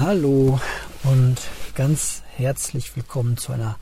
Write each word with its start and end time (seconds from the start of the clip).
Hallo 0.00 0.60
und 1.02 1.36
ganz 1.74 2.22
herzlich 2.36 2.94
willkommen 2.94 3.36
zu 3.36 3.52
einer 3.52 3.80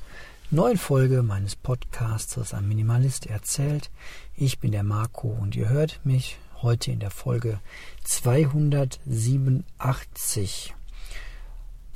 neuen 0.51 0.79
Folge 0.79 1.23
meines 1.23 1.57
Podcasts, 1.57 2.55
ein 2.55 2.67
Minimalist 2.67 3.27
erzählt. 3.27 3.91
Ich 4.35 4.59
bin 4.59 4.73
der 4.73 4.83
Marco 4.83 5.29
und 5.29 5.55
ihr 5.57 5.69
hört 5.69 6.01
mich 6.05 6.39
heute 6.63 6.91
in 6.91 7.01
der 7.01 7.11
Folge 7.11 7.61
287. 8.05 10.75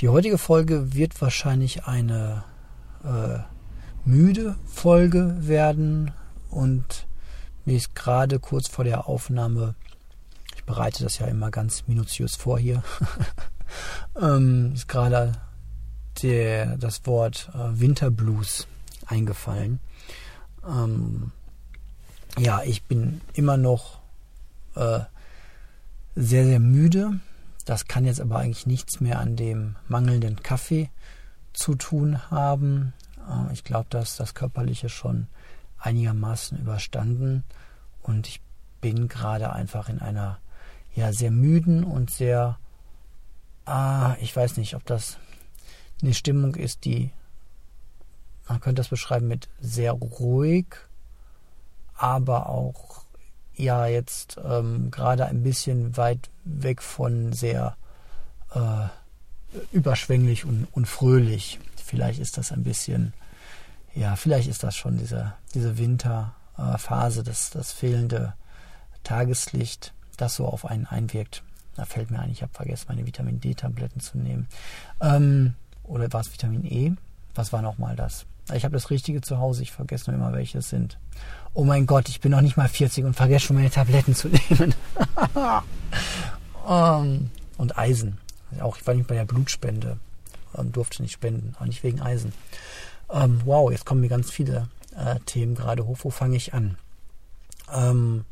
Die 0.00 0.08
heutige 0.10 0.36
Folge 0.36 0.92
wird 0.92 1.18
wahrscheinlich 1.22 1.86
eine 1.86 2.44
äh, 3.02 3.38
müde 4.04 4.56
Folge 4.66 5.34
werden 5.38 6.10
und 6.50 7.06
mir 7.64 7.78
ist 7.78 7.94
gerade 7.94 8.38
kurz 8.38 8.68
vor 8.68 8.84
der 8.84 9.08
Aufnahme, 9.08 9.76
ich 10.56 10.64
bereite 10.64 11.04
das 11.04 11.18
ja 11.18 11.26
immer 11.26 11.50
ganz 11.50 11.84
minutiös 11.86 12.36
vor 12.36 12.58
hier, 12.58 12.82
ähm, 14.20 14.72
ist 14.74 14.88
gerade 14.88 15.32
der, 16.22 16.76
das 16.76 17.06
Wort 17.06 17.50
äh, 17.54 17.80
Winterblues 17.80 18.66
eingefallen. 19.06 19.80
Ähm, 20.66 21.32
ja, 22.38 22.62
ich 22.62 22.84
bin 22.84 23.20
immer 23.34 23.56
noch 23.56 24.00
äh, 24.74 25.00
sehr, 26.14 26.44
sehr 26.44 26.60
müde. 26.60 27.20
Das 27.64 27.86
kann 27.86 28.04
jetzt 28.04 28.20
aber 28.20 28.38
eigentlich 28.38 28.66
nichts 28.66 29.00
mehr 29.00 29.18
an 29.18 29.36
dem 29.36 29.76
mangelnden 29.88 30.42
Kaffee 30.42 30.90
zu 31.52 31.74
tun 31.74 32.30
haben. 32.30 32.92
Äh, 33.28 33.52
ich 33.52 33.64
glaube, 33.64 33.86
dass 33.90 34.16
das 34.16 34.34
Körperliche 34.34 34.88
schon 34.88 35.26
einigermaßen 35.78 36.58
überstanden 36.58 37.44
und 38.02 38.28
ich 38.28 38.40
bin 38.80 39.08
gerade 39.08 39.52
einfach 39.52 39.88
in 39.88 39.98
einer 39.98 40.38
ja 40.94 41.12
sehr 41.12 41.30
müden 41.30 41.84
und 41.84 42.10
sehr 42.10 42.58
ah, 43.64 44.16
ich 44.20 44.34
weiß 44.34 44.56
nicht, 44.56 44.74
ob 44.74 44.84
das 44.86 45.18
eine 46.02 46.14
Stimmung 46.14 46.54
ist, 46.54 46.84
die 46.84 47.12
man 48.50 48.60
könnte 48.60 48.80
das 48.80 48.88
beschreiben 48.88 49.28
mit 49.28 49.48
sehr 49.60 49.92
ruhig, 49.92 50.66
aber 51.94 52.48
auch 52.48 53.04
ja 53.54 53.86
jetzt 53.86 54.38
ähm, 54.44 54.90
gerade 54.90 55.26
ein 55.26 55.44
bisschen 55.44 55.96
weit 55.96 56.30
weg 56.44 56.82
von 56.82 57.32
sehr 57.32 57.76
äh, 58.52 58.88
überschwänglich 59.70 60.44
und, 60.44 60.66
und 60.72 60.86
fröhlich. 60.86 61.60
Vielleicht 61.76 62.18
ist 62.18 62.38
das 62.38 62.50
ein 62.50 62.64
bisschen, 62.64 63.12
ja, 63.94 64.16
vielleicht 64.16 64.48
ist 64.48 64.64
das 64.64 64.74
schon 64.74 64.98
diese, 64.98 65.34
diese 65.54 65.78
Winterphase, 65.78 67.20
äh, 67.20 67.24
das, 67.24 67.50
das 67.50 67.70
fehlende 67.70 68.34
Tageslicht, 69.04 69.92
das 70.16 70.34
so 70.34 70.46
auf 70.46 70.64
einen 70.64 70.86
einwirkt. 70.86 71.44
Da 71.76 71.84
fällt 71.84 72.10
mir 72.10 72.18
ein, 72.18 72.30
ich 72.30 72.42
habe 72.42 72.52
vergessen, 72.52 72.86
meine 72.88 73.06
Vitamin 73.06 73.40
D-Tabletten 73.40 74.00
zu 74.00 74.18
nehmen. 74.18 74.48
Ähm, 75.00 75.54
oder 75.84 76.12
war 76.12 76.20
es 76.20 76.32
Vitamin 76.32 76.64
E? 76.64 76.92
Was 77.34 77.52
war 77.52 77.62
nochmal 77.62 77.96
das? 77.96 78.26
Ich 78.54 78.64
habe 78.64 78.72
das 78.72 78.90
Richtige 78.90 79.20
zu 79.20 79.38
Hause, 79.38 79.62
ich 79.62 79.72
vergesse 79.72 80.10
nur 80.10 80.18
immer, 80.18 80.32
welche 80.32 80.58
es 80.58 80.68
sind. 80.68 80.98
Oh 81.54 81.64
mein 81.64 81.86
Gott, 81.86 82.08
ich 82.08 82.20
bin 82.20 82.32
noch 82.32 82.40
nicht 82.40 82.56
mal 82.56 82.68
40 82.68 83.04
und 83.04 83.14
vergesse 83.14 83.46
schon 83.46 83.56
meine 83.56 83.70
Tabletten 83.70 84.14
zu 84.14 84.28
nehmen. 84.50 84.74
um, 86.64 86.68
ähm, 86.68 87.30
und 87.58 87.78
Eisen. 87.78 88.18
Auch 88.60 88.76
ich 88.76 88.86
war 88.86 88.94
nicht 88.94 89.06
bei 89.06 89.14
der 89.14 89.24
Blutspende. 89.24 89.98
Um, 90.52 90.72
durfte 90.72 91.02
nicht 91.02 91.12
spenden, 91.12 91.54
auch 91.60 91.66
nicht 91.66 91.84
wegen 91.84 92.00
Eisen. 92.00 92.32
Ähm, 93.08 93.40
wow, 93.44 93.70
jetzt 93.70 93.86
kommen 93.86 94.00
mir 94.00 94.08
ganz 94.08 94.30
viele 94.30 94.68
äh, 94.96 95.20
Themen 95.26 95.54
gerade 95.54 95.86
hoch. 95.86 95.98
Wo 96.02 96.10
fange 96.10 96.36
ich 96.36 96.54
an? 96.54 96.76
Ähm, 97.72 98.24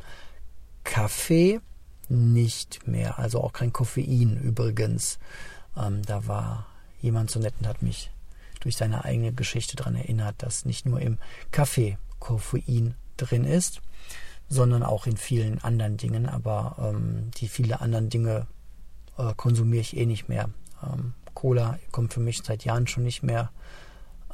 Kaffee 0.83 1.61
nicht 2.09 2.87
mehr. 2.87 3.19
Also 3.19 3.43
auch 3.43 3.53
kein 3.53 3.73
Koffein 3.73 4.41
übrigens. 4.43 5.19
Ähm, 5.77 6.03
da 6.05 6.27
war 6.27 6.67
jemand 7.01 7.31
so 7.31 7.41
nett 7.41 7.55
und 7.61 7.67
hat 7.67 7.83
mich 7.83 8.11
durch 8.61 8.77
seine 8.77 9.05
eigene 9.05 9.33
Geschichte 9.33 9.77
daran 9.77 9.95
erinnert, 9.95 10.43
dass 10.43 10.65
nicht 10.65 10.87
nur 10.87 11.01
im 11.01 11.19
Kaffee 11.53 11.99
Koffein 12.19 12.95
drin 13.17 13.45
ist, 13.45 13.81
sondern 14.49 14.83
auch 14.83 15.07
in 15.07 15.17
vielen 15.17 15.63
anderen 15.63 15.97
Dingen. 15.97 16.27
Aber 16.27 16.77
ähm, 16.81 17.31
die 17.37 17.49
viele 17.49 17.81
anderen 17.81 18.09
Dinge 18.09 18.47
äh, 19.17 19.33
konsumiere 19.37 19.83
ich 19.83 19.97
eh 19.97 20.07
nicht 20.07 20.29
mehr. 20.29 20.51
Ähm, 20.83 21.15
Cola 21.35 21.79
kommt 21.93 22.13
für 22.13 22.21
mich 22.21 22.43
seit 22.43 22.65
Jahren 22.65 22.87
schon 22.87 23.05
nicht 23.05 23.23
mehr 23.23 23.51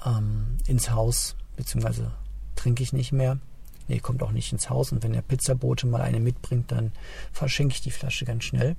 ähm, 0.07 0.59
ins 0.67 0.91
Haus, 0.91 1.37
beziehungsweise 1.57 2.13
trinke 2.57 2.83
ich 2.83 2.93
nicht 2.93 3.13
mehr. 3.13 3.39
Nee, 3.89 4.01
kommt 4.01 4.23
auch 4.23 4.33
nicht 4.33 4.53
ins 4.53 4.71
Haus. 4.71 4.93
Und 4.93 5.03
wenn 5.03 5.13
der 5.13 5.23
Pizzabote 5.23 5.87
mal 5.87 6.01
eine 6.01 6.21
mitbringt, 6.21 6.73
dann 6.73 6.93
verschenke 7.33 7.75
ich 7.75 7.83
die 7.83 7.91
Flasche 7.91 8.25
ganz 8.25 8.45
schnell. 8.45 8.77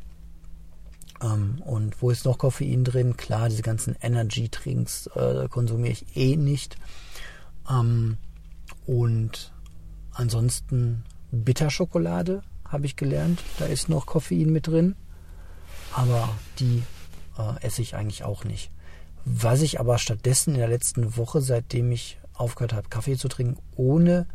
Ähm, 1.21 1.61
und 1.65 2.01
wo 2.01 2.09
ist 2.09 2.25
noch 2.25 2.37
Koffein 2.37 2.83
drin? 2.83 3.17
Klar, 3.17 3.49
diese 3.49 3.61
ganzen 3.61 3.95
Energy-Drinks 4.01 5.07
äh, 5.07 5.47
konsumiere 5.49 5.93
ich 5.93 6.17
eh 6.17 6.35
nicht. 6.35 6.77
Ähm, 7.69 8.17
und 8.85 9.53
ansonsten 10.11 11.03
Bitterschokolade 11.31 12.41
habe 12.67 12.85
ich 12.85 12.95
gelernt. 12.95 13.41
Da 13.59 13.65
ist 13.65 13.89
noch 13.89 14.05
Koffein 14.05 14.51
mit 14.51 14.67
drin. 14.67 14.95
Aber 15.93 16.29
die 16.59 16.83
äh, 17.37 17.65
esse 17.65 17.81
ich 17.81 17.95
eigentlich 17.95 18.23
auch 18.23 18.43
nicht. 18.43 18.71
Was 19.23 19.61
ich 19.61 19.79
aber 19.79 19.97
stattdessen 19.97 20.53
in 20.53 20.59
der 20.59 20.67
letzten 20.67 21.17
Woche, 21.17 21.41
seitdem 21.41 21.91
ich 21.91 22.19
aufgehört 22.33 22.73
habe, 22.73 22.89
Kaffee 22.89 23.17
zu 23.17 23.27
trinken, 23.27 23.57
ohne 23.75 24.27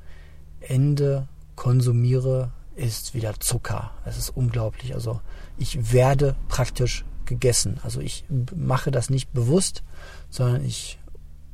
Ende 0.61 1.29
konsumiere, 1.57 2.53
ist 2.77 3.15
wieder 3.15 3.39
Zucker. 3.39 3.93
Es 4.05 4.17
ist 4.17 4.31
unglaublich. 4.31 4.95
Also 4.95 5.21
ich 5.59 5.93
werde 5.93 6.37
praktisch 6.49 7.05
gegessen. 7.27 7.79
Also 7.83 8.01
ich 8.01 8.25
mache 8.55 8.91
das 8.91 9.11
nicht 9.11 9.33
bewusst, 9.33 9.83
sondern 10.31 10.65
ich, 10.65 10.99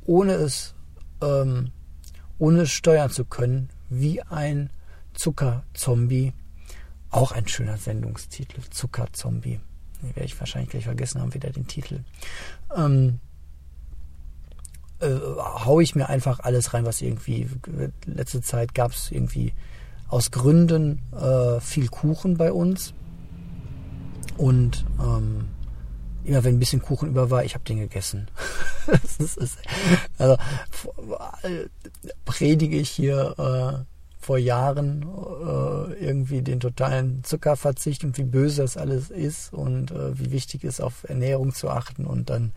ohne 0.05 0.35
es, 0.35 0.75
ähm, 1.23 1.73
ohne 2.39 2.63
es 2.63 2.71
steuern 2.71 3.11
zu 3.11 3.25
können, 3.25 3.71
wie 3.89 4.23
ein 4.23 4.71
Zuckerzombie. 5.15 6.33
Auch 7.11 7.33
ein 7.33 7.49
schöner 7.49 7.77
Sendungstitel, 7.77 8.61
Zuckerzombie. 8.71 9.61
Den 10.03 10.15
werde 10.15 10.25
ich 10.25 10.39
wahrscheinlich 10.39 10.71
gleich 10.71 10.85
vergessen 10.85 11.21
haben, 11.21 11.35
wieder 11.35 11.51
den 11.51 11.67
Titel. 11.67 12.05
Ähm, 12.75 13.21
äh, 15.01 15.09
haue 15.39 15.83
ich 15.83 15.95
mir 15.95 16.09
einfach 16.09 16.41
alles 16.41 16.75
rein, 16.75 16.87
was 16.87 17.03
irgendwie, 17.03 17.49
letzte 18.07 18.41
Zeit 18.41 18.75
gab 18.75 18.93
es 18.93 19.11
irgendwie 19.11 19.53
aus 20.09 20.31
Gründen 20.31 21.01
äh, 21.13 21.61
viel 21.61 21.89
Kuchen 21.89 22.37
bei 22.37 22.53
uns. 22.53 22.95
Und 24.37 24.85
ähm, 25.01 25.49
immer 26.25 26.45
wenn 26.45 26.57
ein 26.57 26.59
bisschen 26.59 26.83
Kuchen 26.83 27.09
über 27.09 27.31
war, 27.31 27.45
ich 27.45 27.55
habe 27.55 27.65
den 27.65 27.79
gegessen. 27.79 28.29
ist, 29.19 29.59
also 30.19 30.37
predige 32.25 32.77
ich 32.77 32.91
hier 32.91 33.35
äh, 33.39 33.85
vor 34.19 34.39
Jahren 34.39 35.03
äh, 35.03 36.05
irgendwie 36.05 36.43
den 36.43 36.61
totalen 36.61 37.23
Zuckerverzicht 37.23 38.03
und 38.05 38.19
wie 38.19 38.25
böse 38.25 38.63
das 38.63 38.77
alles 38.77 39.11
ist 39.11 39.53
und 39.53 39.93
äh, 39.93 40.19
wie 40.19 40.33
wichtig 40.33 40.65
es 40.65 40.75
ist, 40.75 40.81
auf 40.81 41.05
Ernährung 41.09 41.55
zu 41.55 41.71
achten. 41.71 42.07
Und 42.07 42.29
dann 42.29 42.53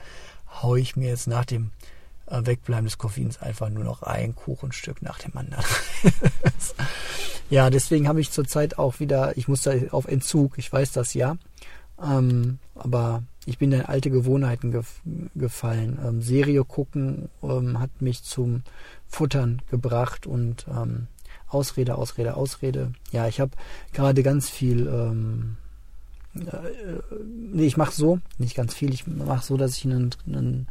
haue 0.62 0.80
ich 0.80 0.96
mir 0.96 1.10
jetzt 1.10 1.28
nach 1.28 1.46
dem 1.46 1.72
äh, 2.30 2.46
Wegbleiben 2.46 2.86
des 2.86 2.98
Koffeins 2.98 3.42
einfach 3.42 3.70
nur 3.70 3.84
noch 3.84 4.04
ein 4.04 4.36
Kuchenstück 4.36 5.02
nach 5.02 5.20
dem 5.20 5.36
anderen. 5.38 5.66
ja, 7.50 7.70
deswegen 7.70 8.08
habe 8.08 8.22
ich 8.22 8.32
zurzeit 8.32 8.78
auch 8.78 9.00
wieder, 9.00 9.38
ich 9.38 9.48
muss 9.48 9.64
da 9.64 9.74
auf 9.92 10.08
Entzug, 10.08 10.58
ich 10.58 10.72
weiß 10.72 10.92
das 10.92 11.14
ja, 11.14 11.38
ähm, 12.02 12.60
aber 12.76 13.24
ich 13.46 13.58
bin 13.58 13.72
in 13.72 13.82
alte 13.82 14.10
Gewohnheiten 14.12 14.72
gef 14.72 15.02
gefallen. 15.36 15.98
Ähm, 16.06 16.22
Serie 16.22 16.64
gucken 16.64 17.30
ähm, 17.42 17.80
hat 17.80 18.02
mich 18.02 18.24
zum 18.24 18.64
Futtern 19.08 19.62
gebracht 19.70 20.28
und 20.28 20.66
ähm, 20.70 21.08
Ausrede, 21.48 21.96
Ausrede, 21.96 22.36
Ausrede. 22.36 22.94
Ja, 23.12 23.28
ich 23.28 23.40
habe 23.40 23.52
gerade 23.92 24.22
ganz 24.22 24.50
viel. 24.50 24.88
Ähm, 24.88 25.58
äh, 26.36 26.40
äh 26.40 27.02
nee, 27.52 27.66
ich 27.66 27.76
mache 27.76 27.94
so, 27.94 28.20
nicht 28.38 28.56
ganz 28.56 28.76
viel. 28.76 28.94
Ich 28.94 29.08
mache 29.08 29.44
so, 29.44 29.58
dass 29.58 29.76
ich 29.78 29.86
einen, 29.86 30.12
einen 30.28 30.68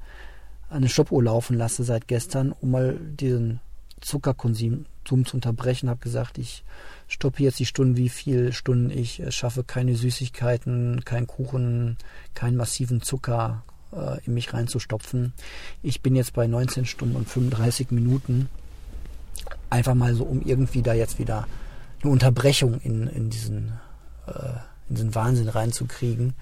eine 0.68 0.88
Stoppuhr 0.88 1.22
laufen 1.22 1.56
lasse 1.56 1.84
seit 1.84 2.08
gestern, 2.08 2.52
um 2.52 2.70
mal 2.70 2.98
diesen 2.98 3.60
Zuckerkonsum 4.00 4.84
zu 5.04 5.34
unterbrechen. 5.34 5.88
Habe 5.88 6.00
gesagt, 6.00 6.38
ich 6.38 6.64
stoppe 7.08 7.42
jetzt 7.42 7.58
die 7.58 7.66
Stunden, 7.66 7.96
wie 7.96 8.08
viele 8.08 8.52
Stunden 8.52 8.90
ich 8.90 9.22
schaffe, 9.30 9.64
keine 9.64 9.96
Süßigkeiten, 9.96 11.04
keinen 11.04 11.26
Kuchen, 11.26 11.96
keinen 12.34 12.56
massiven 12.56 13.00
Zucker 13.00 13.62
äh, 13.92 14.24
in 14.24 14.34
mich 14.34 14.52
reinzustopfen. 14.52 15.32
Ich 15.82 16.02
bin 16.02 16.14
jetzt 16.14 16.34
bei 16.34 16.46
19 16.46 16.84
Stunden 16.84 17.16
und 17.16 17.28
35 17.28 17.90
Minuten. 17.90 18.48
Einfach 19.70 19.94
mal 19.94 20.14
so, 20.14 20.24
um 20.24 20.42
irgendwie 20.42 20.82
da 20.82 20.92
jetzt 20.92 21.18
wieder 21.18 21.46
eine 22.02 22.12
Unterbrechung 22.12 22.80
in, 22.80 23.06
in, 23.06 23.30
diesen, 23.30 23.72
äh, 24.26 24.52
in 24.88 24.96
diesen 24.96 25.14
Wahnsinn 25.14 25.48
reinzukriegen. 25.48 26.34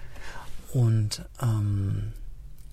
Und 0.72 1.24
ähm, 1.40 2.12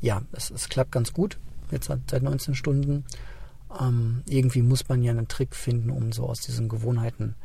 ja, 0.04 0.22
es, 0.34 0.52
es 0.52 0.68
klappt 0.68 0.92
ganz 0.92 1.14
gut, 1.14 1.40
jetzt 1.72 1.88
seit 1.88 2.22
19 2.22 2.56
Stunden. 2.56 3.06
Ähm, 3.80 4.22
irgendwie 4.28 4.62
muss 4.62 4.90
man 4.90 5.02
ja 5.02 5.12
einen 5.12 5.30
Trick 5.30 5.56
finden, 5.56 5.90
um 5.90 6.12
so 6.12 6.28
aus 6.28 6.42
diesen 6.42 6.68
Gewohnheiten 6.68 7.36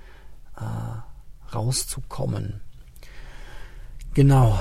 äh, 0.57 1.55
rauszukommen. 1.55 2.61
Genau. 4.13 4.59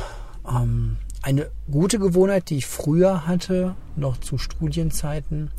Ähm, 0.47 0.97
eine 1.23 1.49
gute 1.69 1.97
Gewohnheit, 1.97 2.51
die 2.51 2.57
ich 2.57 2.67
früher 2.67 3.25
hatte, 3.25 3.75
noch 3.95 4.17
zu 4.17 4.37
Studienzeiten, 4.37 5.49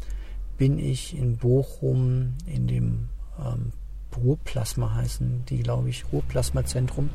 bin 0.57 0.79
ich 0.79 1.19
in 1.19 1.39
Bochum 1.39 2.35
in 2.47 2.69
dem 2.69 3.09
ähm, 3.39 3.73
Ruhrplasma 4.17 4.95
heißen 4.95 5.45
die, 5.47 5.63
glaube 5.63 5.91
ich, 5.91 6.05
Ruhrplasmazentrum, 6.13 7.11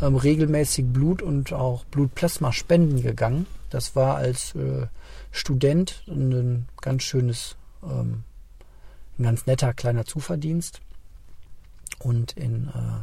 ähm, 0.00 0.16
regelmäßig 0.16 0.86
Blut 0.86 1.22
und 1.22 1.52
auch 1.52 1.84
Blutplasma 1.86 2.52
spenden 2.52 3.02
gegangen. 3.02 3.46
Das 3.70 3.96
war 3.96 4.16
als 4.16 4.54
äh, 4.54 4.86
Student 5.30 6.02
ein 6.08 6.68
ganz 6.80 7.02
schönes, 7.02 7.56
ähm, 7.82 8.24
ein 9.18 9.24
ganz 9.24 9.46
netter 9.46 9.74
kleiner 9.74 10.04
Zuverdienst. 10.04 10.80
Und 11.98 12.32
in, 12.32 12.68
äh, 12.68 13.02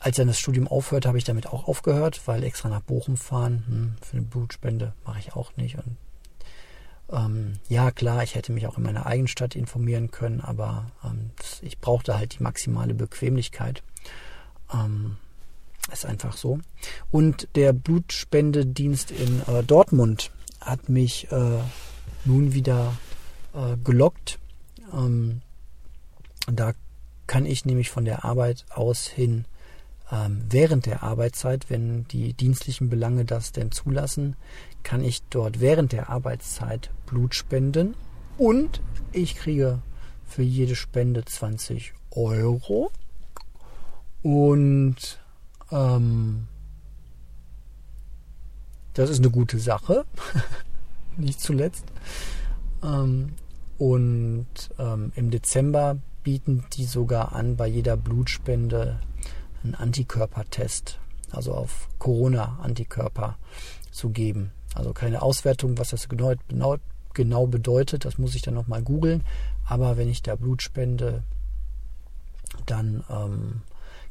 als 0.00 0.16
dann 0.16 0.26
das 0.26 0.38
Studium 0.38 0.68
aufhört, 0.68 1.06
habe 1.06 1.18
ich 1.18 1.24
damit 1.24 1.46
auch 1.46 1.66
aufgehört, 1.66 2.20
weil 2.26 2.44
extra 2.44 2.68
nach 2.68 2.82
Bochum 2.82 3.16
fahren 3.16 3.64
hm, 3.66 3.96
für 4.02 4.16
eine 4.16 4.26
Blutspende 4.26 4.92
mache 5.06 5.20
ich 5.20 5.34
auch 5.34 5.56
nicht. 5.56 5.76
Und 5.76 5.96
ähm, 7.14 7.54
ja, 7.68 7.90
klar, 7.90 8.22
ich 8.22 8.34
hätte 8.34 8.52
mich 8.52 8.66
auch 8.66 8.76
in 8.76 8.84
meiner 8.84 9.06
eigenen 9.06 9.28
Stadt 9.28 9.54
informieren 9.54 10.10
können, 10.10 10.40
aber 10.40 10.86
ähm, 11.04 11.30
ich 11.62 11.78
brauchte 11.78 12.18
halt 12.18 12.38
die 12.38 12.42
maximale 12.42 12.94
Bequemlichkeit. 12.94 13.82
Ähm, 14.72 15.16
ist 15.92 16.06
einfach 16.06 16.36
so. 16.36 16.58
Und 17.10 17.48
der 17.54 17.72
Blutspendedienst 17.72 19.10
in 19.10 19.42
äh, 19.46 19.62
Dortmund 19.62 20.30
hat 20.60 20.88
mich 20.88 21.30
äh, 21.30 21.58
nun 22.24 22.54
wieder 22.54 22.96
äh, 23.52 23.76
gelockt. 23.82 24.38
Ähm, 24.92 25.42
da 26.50 26.72
kann 27.26 27.46
ich 27.46 27.64
nämlich 27.64 27.90
von 27.90 28.04
der 28.04 28.24
Arbeit 28.24 28.64
aus 28.70 29.06
hin 29.06 29.44
ähm, 30.14 30.44
während 30.48 30.86
der 30.86 31.02
Arbeitszeit, 31.02 31.70
wenn 31.70 32.06
die 32.08 32.34
dienstlichen 32.34 32.88
Belange 32.88 33.24
das 33.24 33.52
denn 33.52 33.72
zulassen, 33.72 34.36
kann 34.82 35.02
ich 35.02 35.22
dort 35.30 35.60
während 35.60 35.92
der 35.92 36.08
Arbeitszeit 36.08 36.90
Blut 37.06 37.34
spenden 37.34 37.94
und 38.38 38.80
ich 39.12 39.34
kriege 39.34 39.80
für 40.24 40.42
jede 40.42 40.76
Spende 40.76 41.24
20 41.24 41.94
Euro 42.12 42.92
und 44.22 45.18
ähm, 45.72 46.46
das 48.92 49.10
ist 49.10 49.18
eine 49.18 49.30
gute 49.30 49.58
Sache, 49.58 50.04
nicht 51.16 51.40
zuletzt. 51.40 51.84
Ähm, 52.82 53.32
und 53.78 54.46
ähm, 54.78 55.10
im 55.16 55.30
Dezember 55.30 55.98
bieten 56.22 56.64
die 56.74 56.84
sogar 56.84 57.32
an, 57.34 57.56
bei 57.56 57.66
jeder 57.66 57.96
Blutspende 57.96 59.00
einen 59.64 59.74
Antikörpertest, 59.74 60.98
also 61.30 61.54
auf 61.54 61.88
Corona-Antikörper 61.98 63.36
zu 63.90 64.10
geben. 64.10 64.52
Also 64.74 64.92
keine 64.92 65.22
Auswertung, 65.22 65.78
was 65.78 65.90
das 65.90 66.08
genau, 66.08 66.34
genau, 66.48 66.76
genau 67.14 67.46
bedeutet, 67.46 68.04
das 68.04 68.18
muss 68.18 68.34
ich 68.34 68.42
dann 68.42 68.54
nochmal 68.54 68.82
googeln. 68.82 69.24
Aber 69.66 69.96
wenn 69.96 70.08
ich 70.08 70.22
da 70.22 70.36
Blut 70.36 70.62
spende, 70.62 71.22
dann 72.66 73.04
ähm, 73.08 73.62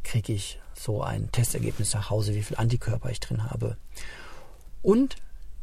kriege 0.03 0.33
ich 0.33 0.59
so 0.73 1.01
ein 1.01 1.31
Testergebnis 1.31 1.93
nach 1.93 2.09
Hause, 2.09 2.33
wie 2.33 2.43
viel 2.43 2.57
Antikörper 2.57 3.09
ich 3.09 3.19
drin 3.19 3.49
habe. 3.49 3.77
Und 4.81 5.15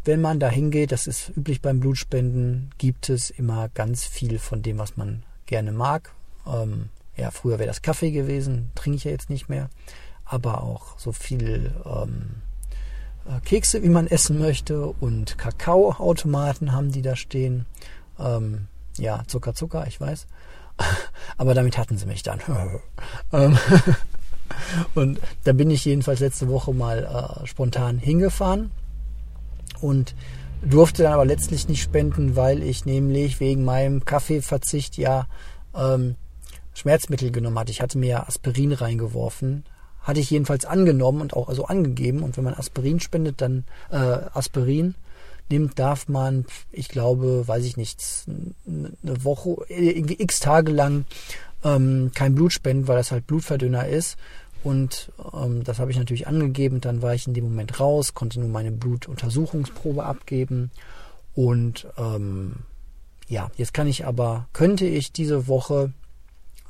wenn 0.04 0.20
man 0.20 0.40
da 0.40 0.48
hingeht, 0.48 0.92
das 0.92 1.06
ist 1.06 1.30
üblich 1.36 1.60
beim 1.60 1.80
Blutspenden, 1.80 2.70
gibt 2.78 3.10
es 3.10 3.30
immer 3.30 3.68
ganz 3.68 4.06
viel 4.06 4.38
von 4.38 4.62
dem, 4.62 4.78
was 4.78 4.96
man 4.96 5.24
gerne 5.46 5.72
mag. 5.72 6.12
Ähm, 6.46 6.88
ja, 7.20 7.30
früher 7.30 7.58
wäre 7.58 7.68
das 7.68 7.82
Kaffee 7.82 8.10
gewesen, 8.10 8.70
trinke 8.74 8.96
ich 8.96 9.04
ja 9.04 9.10
jetzt 9.10 9.30
nicht 9.30 9.48
mehr. 9.48 9.68
Aber 10.24 10.62
auch 10.62 10.98
so 10.98 11.12
viel 11.12 11.72
ähm, 11.84 12.36
äh, 13.26 13.40
Kekse, 13.44 13.82
wie 13.82 13.90
man 13.90 14.06
essen 14.06 14.38
möchte 14.38 14.86
und 14.86 15.36
Kakaoautomaten 15.36 16.72
haben 16.72 16.92
die 16.92 17.02
da 17.02 17.16
stehen. 17.16 17.66
Ähm, 18.18 18.68
ja, 18.96 19.22
Zucker, 19.26 19.54
Zucker, 19.54 19.86
ich 19.86 20.00
weiß. 20.00 20.26
Aber 21.36 21.54
damit 21.54 21.76
hatten 21.76 21.96
sie 21.96 22.06
mich 22.06 22.22
dann. 22.22 22.40
Ähm, 23.32 23.56
und 24.94 25.20
da 25.44 25.52
bin 25.52 25.70
ich 25.70 25.84
jedenfalls 25.84 26.18
letzte 26.18 26.48
Woche 26.48 26.74
mal 26.74 27.04
äh, 27.42 27.46
spontan 27.46 27.98
hingefahren 27.98 28.72
und 29.80 30.16
durfte 30.62 31.04
dann 31.04 31.12
aber 31.12 31.24
letztlich 31.24 31.68
nicht 31.68 31.80
spenden, 31.80 32.34
weil 32.34 32.64
ich 32.64 32.84
nämlich 32.84 33.38
wegen 33.38 33.64
meinem 33.64 34.04
Kaffeeverzicht 34.04 34.98
ja 34.98 35.28
ähm, 35.76 36.16
Schmerzmittel 36.80 37.30
genommen 37.30 37.58
hatte. 37.58 37.72
Ich 37.72 37.80
hatte 37.80 37.98
mir 37.98 38.26
Aspirin 38.26 38.72
reingeworfen, 38.72 39.64
hatte 40.02 40.20
ich 40.20 40.30
jedenfalls 40.30 40.64
angenommen 40.64 41.20
und 41.20 41.34
auch 41.34 41.48
also 41.48 41.66
angegeben. 41.66 42.22
Und 42.22 42.36
wenn 42.36 42.44
man 42.44 42.54
Aspirin 42.54 43.00
spendet, 43.00 43.40
dann 43.40 43.64
äh, 43.90 43.96
Aspirin 43.96 44.94
nimmt, 45.50 45.78
darf 45.78 46.08
man, 46.08 46.46
ich 46.72 46.88
glaube, 46.88 47.46
weiß 47.46 47.64
ich 47.64 47.76
nicht, 47.76 48.02
eine 48.66 49.24
Woche, 49.24 49.56
irgendwie 49.68 50.20
x 50.20 50.40
Tage 50.40 50.72
lang 50.72 51.04
ähm, 51.64 52.12
kein 52.14 52.34
Blut 52.34 52.52
spenden, 52.52 52.88
weil 52.88 52.96
das 52.96 53.12
halt 53.12 53.26
Blutverdünner 53.26 53.86
ist. 53.86 54.16
Und 54.62 55.12
ähm, 55.34 55.64
das 55.64 55.78
habe 55.78 55.90
ich 55.90 55.98
natürlich 55.98 56.26
angegeben. 56.26 56.80
Dann 56.80 57.02
war 57.02 57.14
ich 57.14 57.26
in 57.26 57.34
dem 57.34 57.44
Moment 57.44 57.80
raus, 57.80 58.14
konnte 58.14 58.40
nur 58.40 58.48
meine 58.48 58.72
Blutuntersuchungsprobe 58.72 60.04
abgeben. 60.04 60.70
Und 61.34 61.86
ähm, 61.98 62.56
ja, 63.28 63.50
jetzt 63.56 63.74
kann 63.74 63.86
ich 63.86 64.06
aber, 64.06 64.48
könnte 64.52 64.86
ich 64.86 65.12
diese 65.12 65.46
Woche, 65.46 65.92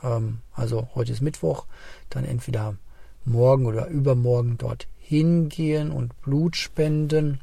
ähm, 0.02 0.38
also 0.54 0.88
heute 0.94 1.12
ist 1.12 1.20
Mittwoch, 1.20 1.66
dann 2.08 2.24
entweder 2.24 2.76
morgen 3.24 3.66
oder 3.66 3.88
übermorgen 3.88 4.56
dort 4.58 4.86
hingehen 4.98 5.90
und 5.90 6.20
Blut 6.22 6.56
spenden. 6.56 7.40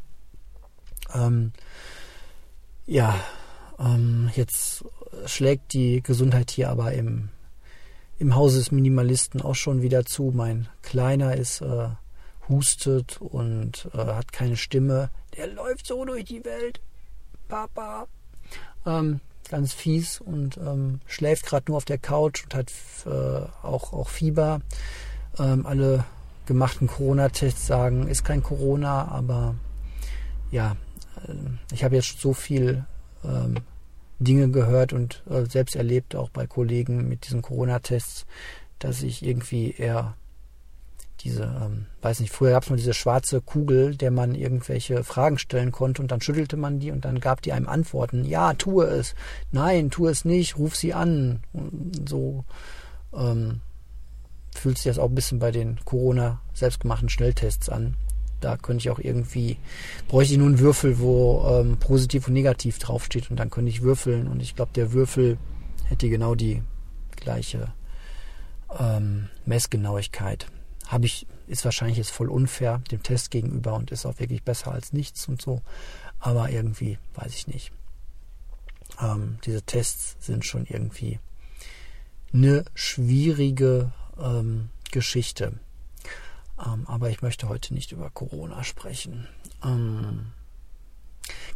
Ähm, 1.14 1.52
ja, 2.86 3.20
ähm, 3.80 4.32
jetzt 4.36 4.86
schlägt 5.26 5.74
die 5.74 6.02
Gesundheit 6.02 6.52
hier 6.52 6.70
aber 6.70 6.94
im, 6.94 7.30
im 8.18 8.36
Hause 8.36 8.60
des 8.60 8.72
Minimalisten 8.72 9.42
auch 9.42 9.56
schon 9.56 9.82
wieder 9.82 10.06
zu. 10.06 10.32
Mein 10.34 10.68
Kleiner 10.82 11.36
ist 11.36 11.62
äh, 11.62 11.90
hustet 12.48 13.20
und 13.22 13.90
äh, 13.94 13.98
hat 13.98 14.32
keine 14.32 14.58
Stimme. 14.58 15.10
Der 15.36 15.48
läuft 15.48 15.88
so 15.88 16.06
durch 16.06 16.26
die 16.26 16.44
Welt. 16.46 16.82
Papa. 17.48 18.08
Ähm, 18.86 19.20
ganz 19.50 19.74
fies 19.74 20.20
und 20.22 20.58
ähm, 20.58 21.00
schläft 21.06 21.46
gerade 21.46 21.66
nur 21.68 21.78
auf 21.78 21.86
der 21.86 21.98
Couch 21.98 22.44
und 22.44 22.56
hat 22.56 22.72
äh, 23.06 23.66
auch, 23.66 23.94
auch 23.94 24.10
Fieber. 24.10 24.62
Ähm, 25.40 25.66
alle 25.66 26.06
gemachten 26.46 26.88
Corona-Tests 26.88 27.68
sagen, 27.68 28.08
ist 28.08 28.24
kein 28.24 28.44
Corona, 28.44 29.08
aber 29.10 29.56
ja, 30.52 30.76
äh, 31.28 31.74
ich 31.74 31.84
habe 31.84 31.96
jetzt 31.96 32.20
so 32.20 32.34
viel 32.34 32.86
ähm, 33.24 33.56
Dinge 34.20 34.50
gehört 34.50 34.94
und 34.94 35.24
äh, 35.30 35.46
selbst 35.46 35.76
erlebt, 35.76 36.16
auch 36.16 36.30
bei 36.30 36.48
Kollegen 36.48 37.08
mit 37.08 37.26
diesen 37.28 37.42
Corona-Tests, 37.42 38.26
dass 38.80 39.04
ich 39.04 39.24
irgendwie 39.24 39.72
eher 39.72 40.16
diese, 41.28 41.44
ähm, 41.44 41.88
weiß 42.02 42.22
nicht, 42.22 42.32
früher 42.32 42.52
gab 42.52 42.64
es 42.64 42.70
mal 42.70 42.78
diese 42.78 42.94
schwarze 42.94 43.42
Kugel, 43.42 43.96
der 43.96 44.12
man 44.12 44.34
irgendwelche 44.34 45.04
Fragen 45.04 45.38
stellen 45.38 45.74
konnte 45.74 46.02
und 46.02 46.10
dann 46.10 46.22
schüttelte 46.22 46.56
man 46.56 46.80
die 46.80 46.92
und 46.92 47.04
dann 47.04 47.20
gab 47.20 47.42
die 47.42 47.52
einem 47.52 47.68
Antworten. 47.68 48.24
Ja, 48.24 48.54
tue 48.54 48.86
es. 48.86 49.14
Nein, 49.52 49.90
tue 49.90 50.10
es 50.10 50.24
nicht, 50.24 50.58
ruf 50.58 50.76
sie 50.76 50.94
an. 50.94 51.42
Und 51.52 52.08
so 52.08 52.46
ähm, 53.14 53.60
fühlt 54.56 54.78
sich 54.78 54.86
das 54.86 55.00
auch 55.00 55.10
ein 55.10 55.16
bisschen 55.16 55.40
bei 55.40 55.52
den 55.52 55.78
Corona 55.84 56.40
selbstgemachten 56.54 57.10
Schnelltests 57.10 57.68
an. 57.68 57.96
Da 58.40 58.56
könnte 58.56 58.84
ich 58.84 58.90
auch 58.90 59.00
irgendwie, 59.00 59.58
bräuchte 60.08 60.34
ich 60.34 60.40
nur 60.40 60.48
einen 60.48 60.60
Würfel, 60.60 61.00
wo 61.00 61.46
ähm, 61.50 61.78
positiv 61.78 62.28
und 62.28 62.34
negativ 62.34 62.80
draufsteht 62.80 63.30
und 63.30 63.38
dann 63.38 63.50
könnte 63.50 63.70
ich 63.70 63.82
würfeln 63.82 64.28
und 64.28 64.42
ich 64.42 64.56
glaube, 64.56 64.72
der 64.76 64.94
Würfel 64.94 65.38
hätte 65.86 66.08
genau 66.08 66.36
die 66.36 66.62
gleiche 67.16 67.74
ähm, 68.80 69.28
Messgenauigkeit. 69.46 70.48
Habe 70.88 71.06
ich, 71.06 71.28
ist 71.48 71.66
wahrscheinlich 71.66 71.98
jetzt 71.98 72.12
voll 72.12 72.30
unfair 72.30 72.82
dem 72.92 73.04
Test 73.04 73.32
gegenüber 73.32 73.74
und 73.74 73.92
ist 73.92 74.06
auch 74.06 74.20
wirklich 74.20 74.44
besser 74.44 74.72
als 74.72 74.94
nichts 74.94 75.28
und 75.28 75.42
so. 75.42 75.62
Aber 76.20 76.50
irgendwie, 76.50 76.98
weiß 77.16 77.34
ich 77.34 77.48
nicht. 77.48 77.72
Ähm, 79.02 79.38
diese 79.46 79.62
Tests 79.62 80.16
sind 80.26 80.46
schon 80.46 80.66
irgendwie 80.66 81.20
eine 82.34 82.66
schwierige 82.74 83.92
ähm, 84.20 84.70
Geschichte. 84.92 85.54
Ähm, 86.64 86.86
aber 86.88 87.10
ich 87.10 87.22
möchte 87.22 87.50
heute 87.50 87.74
nicht 87.74 87.92
über 87.92 88.10
Corona 88.10 88.64
sprechen. 88.64 89.28
Ähm, 89.64 90.28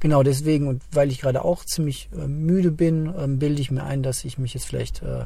genau 0.01 0.23
deswegen 0.23 0.67
und 0.67 0.83
weil 0.91 1.09
ich 1.09 1.21
gerade 1.21 1.45
auch 1.45 1.63
ziemlich 1.63 2.09
äh, 2.13 2.27
müde 2.27 2.71
bin, 2.71 3.13
ähm, 3.17 3.39
bilde 3.39 3.61
ich 3.61 3.71
mir 3.71 3.85
ein, 3.85 4.03
dass 4.03 4.25
ich 4.25 4.37
mich 4.37 4.53
jetzt 4.53 4.65
vielleicht 4.65 5.01
äh, 5.01 5.25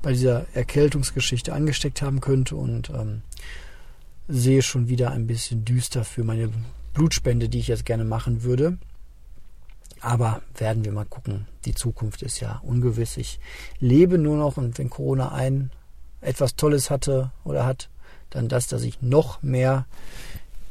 bei 0.00 0.12
dieser 0.12 0.46
Erkältungsgeschichte 0.54 1.52
angesteckt 1.52 2.00
haben 2.00 2.22
könnte 2.22 2.56
und 2.56 2.88
ähm, 2.90 3.20
sehe 4.28 4.62
schon 4.62 4.88
wieder 4.88 5.10
ein 5.10 5.26
bisschen 5.26 5.66
düster 5.66 6.04
für 6.04 6.24
meine 6.24 6.50
Blutspende, 6.94 7.50
die 7.50 7.58
ich 7.58 7.68
jetzt 7.68 7.84
gerne 7.84 8.04
machen 8.04 8.42
würde. 8.42 8.78
Aber 10.00 10.42
werden 10.56 10.84
wir 10.84 10.92
mal 10.92 11.04
gucken. 11.04 11.46
Die 11.64 11.74
Zukunft 11.74 12.22
ist 12.22 12.40
ja 12.40 12.60
ungewiss. 12.64 13.16
Ich 13.16 13.38
lebe 13.78 14.18
nur 14.18 14.36
noch 14.36 14.56
und 14.56 14.78
wenn 14.78 14.90
Corona 14.90 15.32
ein 15.32 15.70
etwas 16.20 16.56
Tolles 16.56 16.90
hatte 16.90 17.30
oder 17.44 17.66
hat, 17.66 17.88
dann 18.30 18.48
das, 18.48 18.66
dass 18.66 18.82
ich 18.82 19.02
noch 19.02 19.42
mehr 19.42 19.86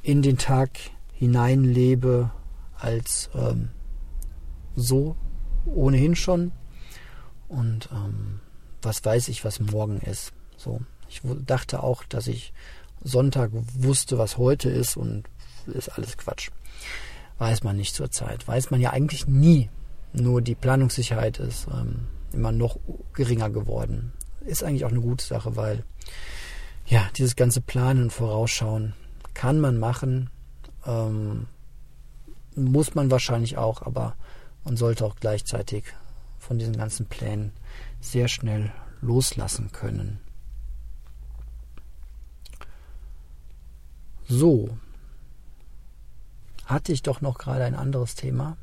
in 0.02 0.22
den 0.22 0.38
Tag 0.38 0.72
hineinlebe 1.14 2.32
als 2.82 3.30
ähm, 3.36 3.70
so 4.76 5.16
ohnehin 5.66 6.16
schon. 6.16 6.52
Und 7.48 7.90
ähm, 7.92 8.40
was 8.82 9.04
weiß 9.04 9.28
ich, 9.28 9.44
was 9.46 9.60
morgen 9.60 10.00
ist. 10.00 10.34
So, 10.58 10.82
ich 11.10 11.22
dachte 11.46 11.84
auch, 11.84 12.04
dass 12.04 12.28
ich 12.28 12.54
Sonntag 13.04 13.52
wusste, 13.54 14.18
was 14.18 14.38
heute 14.38 14.70
ist 14.70 14.96
und 14.98 15.24
ist 15.68 15.90
alles 15.90 16.18
Quatsch. 16.18 16.50
Weiß 17.38 17.64
man 17.64 17.78
nicht 17.78 17.96
zur 17.96 18.12
Zeit. 18.12 18.48
Weiß 18.48 18.72
man 18.72 18.82
ja 18.82 18.92
eigentlich 18.92 19.28
nie. 19.28 19.70
Nur 20.14 20.42
die 20.42 20.56
Planungssicherheit 20.56 21.40
ist 21.40 21.68
ähm, 21.68 22.08
immer 22.34 22.52
noch 22.52 22.78
geringer 23.14 23.50
geworden. 23.50 24.14
Ist 24.46 24.64
eigentlich 24.64 24.86
auch 24.86 24.92
eine 24.92 25.02
gute 25.02 25.26
Sache, 25.26 25.56
weil 25.56 25.84
ja, 26.86 27.08
dieses 27.18 27.36
ganze 27.36 27.62
Planen 27.62 28.04
und 28.04 28.14
Vorausschauen 28.14 28.94
kann 29.34 29.60
man 29.60 29.80
machen. 29.80 30.30
Ähm, 30.86 31.48
muss 32.56 32.96
man 32.96 33.12
wahrscheinlich 33.12 33.58
auch, 33.58 33.82
aber 33.82 34.16
man 34.64 34.78
sollte 34.78 35.06
auch 35.06 35.16
gleichzeitig 35.16 35.86
von 36.40 36.58
diesen 36.60 36.78
ganzen 36.78 37.06
Plänen 37.06 37.52
sehr 38.00 38.28
schnell 38.28 38.72
loslassen 39.02 39.72
können. 39.72 40.20
So, 44.28 44.70
hatte 46.66 46.94
ich 46.94 47.02
doch 47.04 47.22
noch 47.22 47.38
gerade 47.38 47.66
ein 47.66 47.76
anderes 47.76 48.16
Thema. 48.16 48.58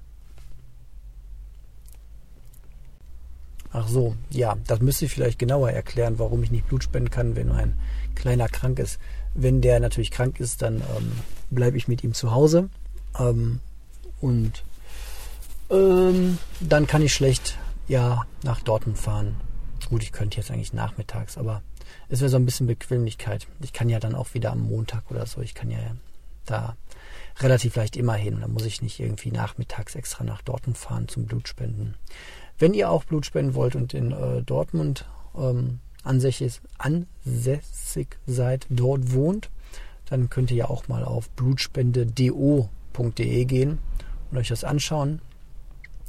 Ach 3.71 3.87
so, 3.87 4.17
ja, 4.31 4.57
das 4.67 4.81
müsste 4.81 5.05
ich 5.05 5.13
vielleicht 5.13 5.39
genauer 5.39 5.71
erklären, 5.71 6.19
warum 6.19 6.43
ich 6.43 6.51
nicht 6.51 6.67
Blut 6.69 6.85
spenden 6.85 7.11
kann, 7.11 7.37
wenn 7.37 7.53
ein 7.53 7.79
Kleiner 8.15 8.49
krank 8.49 8.79
ist. 8.79 8.99
Wenn 9.35 9.61
der 9.61 9.79
natürlich 9.79 10.11
krank 10.11 10.41
ist, 10.41 10.63
dann 10.63 10.77
ähm, 10.77 11.13
bleibe 11.51 11.77
ich 11.77 11.87
mit 11.87 12.03
ihm 12.03 12.15
zu 12.15 12.33
Hause. 12.33 12.71
Ähm, 13.19 13.61
und 14.21 14.65
ähm, 15.71 16.39
dann 16.61 16.87
kann 16.87 17.03
ich 17.03 17.15
schlecht 17.15 17.59
ja 17.89 18.25
nach 18.43 18.61
Dortmund 18.61 18.99
fahren. 18.99 19.37
Gut, 19.89 20.03
ich 20.03 20.13
könnte 20.13 20.39
jetzt 20.39 20.51
eigentlich 20.51 20.73
nachmittags, 20.73 21.39
aber 21.39 21.63
es 22.09 22.21
wäre 22.21 22.29
so 22.29 22.37
ein 22.37 22.45
bisschen 22.45 22.67
Bequemlichkeit. 22.67 23.47
Ich 23.61 23.73
kann 23.73 23.89
ja 23.89 24.01
dann 24.01 24.15
auch 24.15 24.35
wieder 24.35 24.53
am 24.53 24.61
Montag 24.61 25.11
oder 25.11 25.27
so, 25.27 25.41
ich 25.41 25.55
kann 25.55 25.71
ja 25.71 25.79
da 26.47 26.77
relativ 27.41 27.75
leicht 27.77 27.97
immer 27.97 28.15
hin. 28.15 28.39
Da 28.41 28.49
muss 28.49 28.65
ich 28.65 28.83
nicht 28.83 28.99
irgendwie 29.01 29.31
nachmittags 29.31 29.95
extra 29.95 30.25
nach 30.25 30.43
Dortmund 30.43 30.77
fahren 30.77 31.07
zum 31.09 31.27
Blutspenden. 31.27 31.95
Wenn 32.59 32.75
ihr 32.75 32.91
auch 32.91 33.05
Blut 33.05 33.25
spenden 33.27 33.55
wollt 33.55 33.77
und 33.77 33.95
in 33.95 34.11
äh, 34.13 34.43
Dortmund 34.43 35.07
ähm, 35.37 35.79
ansässig, 36.03 36.61
ansässig 36.79 38.19
seid, 38.27 38.67
dort 38.71 39.13
wohnt, 39.13 39.51
dann 40.07 40.29
könnt 40.31 40.51
ihr 40.51 40.57
ja 40.57 40.69
auch 40.69 40.89
mal 40.89 41.05
auf 41.05 41.31
blutspende.do.de 41.31 43.45
gehen 43.45 43.79
und 44.31 44.39
euch 44.39 44.49
das 44.49 44.65
anschauen. 44.65 45.21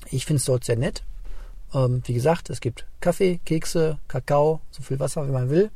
Ich 0.09 0.25
finde 0.25 0.39
es 0.39 0.45
dort 0.45 0.63
sehr 0.63 0.77
nett. 0.77 1.03
Ähm, 1.73 2.01
wie 2.05 2.13
gesagt, 2.13 2.49
es 2.49 2.61
gibt 2.61 2.85
Kaffee, 2.99 3.39
Kekse, 3.45 3.99
Kakao, 4.07 4.61
so 4.71 4.81
viel 4.81 4.99
Wasser, 4.99 5.27
wie 5.27 5.31
man 5.31 5.49
will 5.49 5.71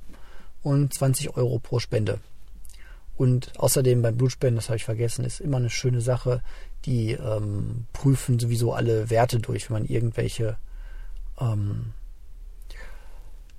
und 0.63 0.93
20 0.93 1.35
Euro 1.37 1.59
pro 1.59 1.79
Spende. 1.79 2.19
Und 3.15 3.51
außerdem 3.59 4.01
beim 4.01 4.17
Blutspenden, 4.17 4.55
das 4.55 4.69
habe 4.69 4.77
ich 4.77 4.85
vergessen, 4.85 5.23
ist 5.23 5.39
immer 5.39 5.57
eine 5.57 5.69
schöne 5.69 6.01
Sache. 6.01 6.41
Die 6.85 7.11
ähm, 7.11 7.85
prüfen 7.93 8.39
sowieso 8.39 8.73
alle 8.73 9.09
Werte 9.09 9.39
durch, 9.39 9.69
wenn 9.69 9.81
man 9.81 9.85
irgendwelche 9.85 10.57
ähm, 11.39 11.93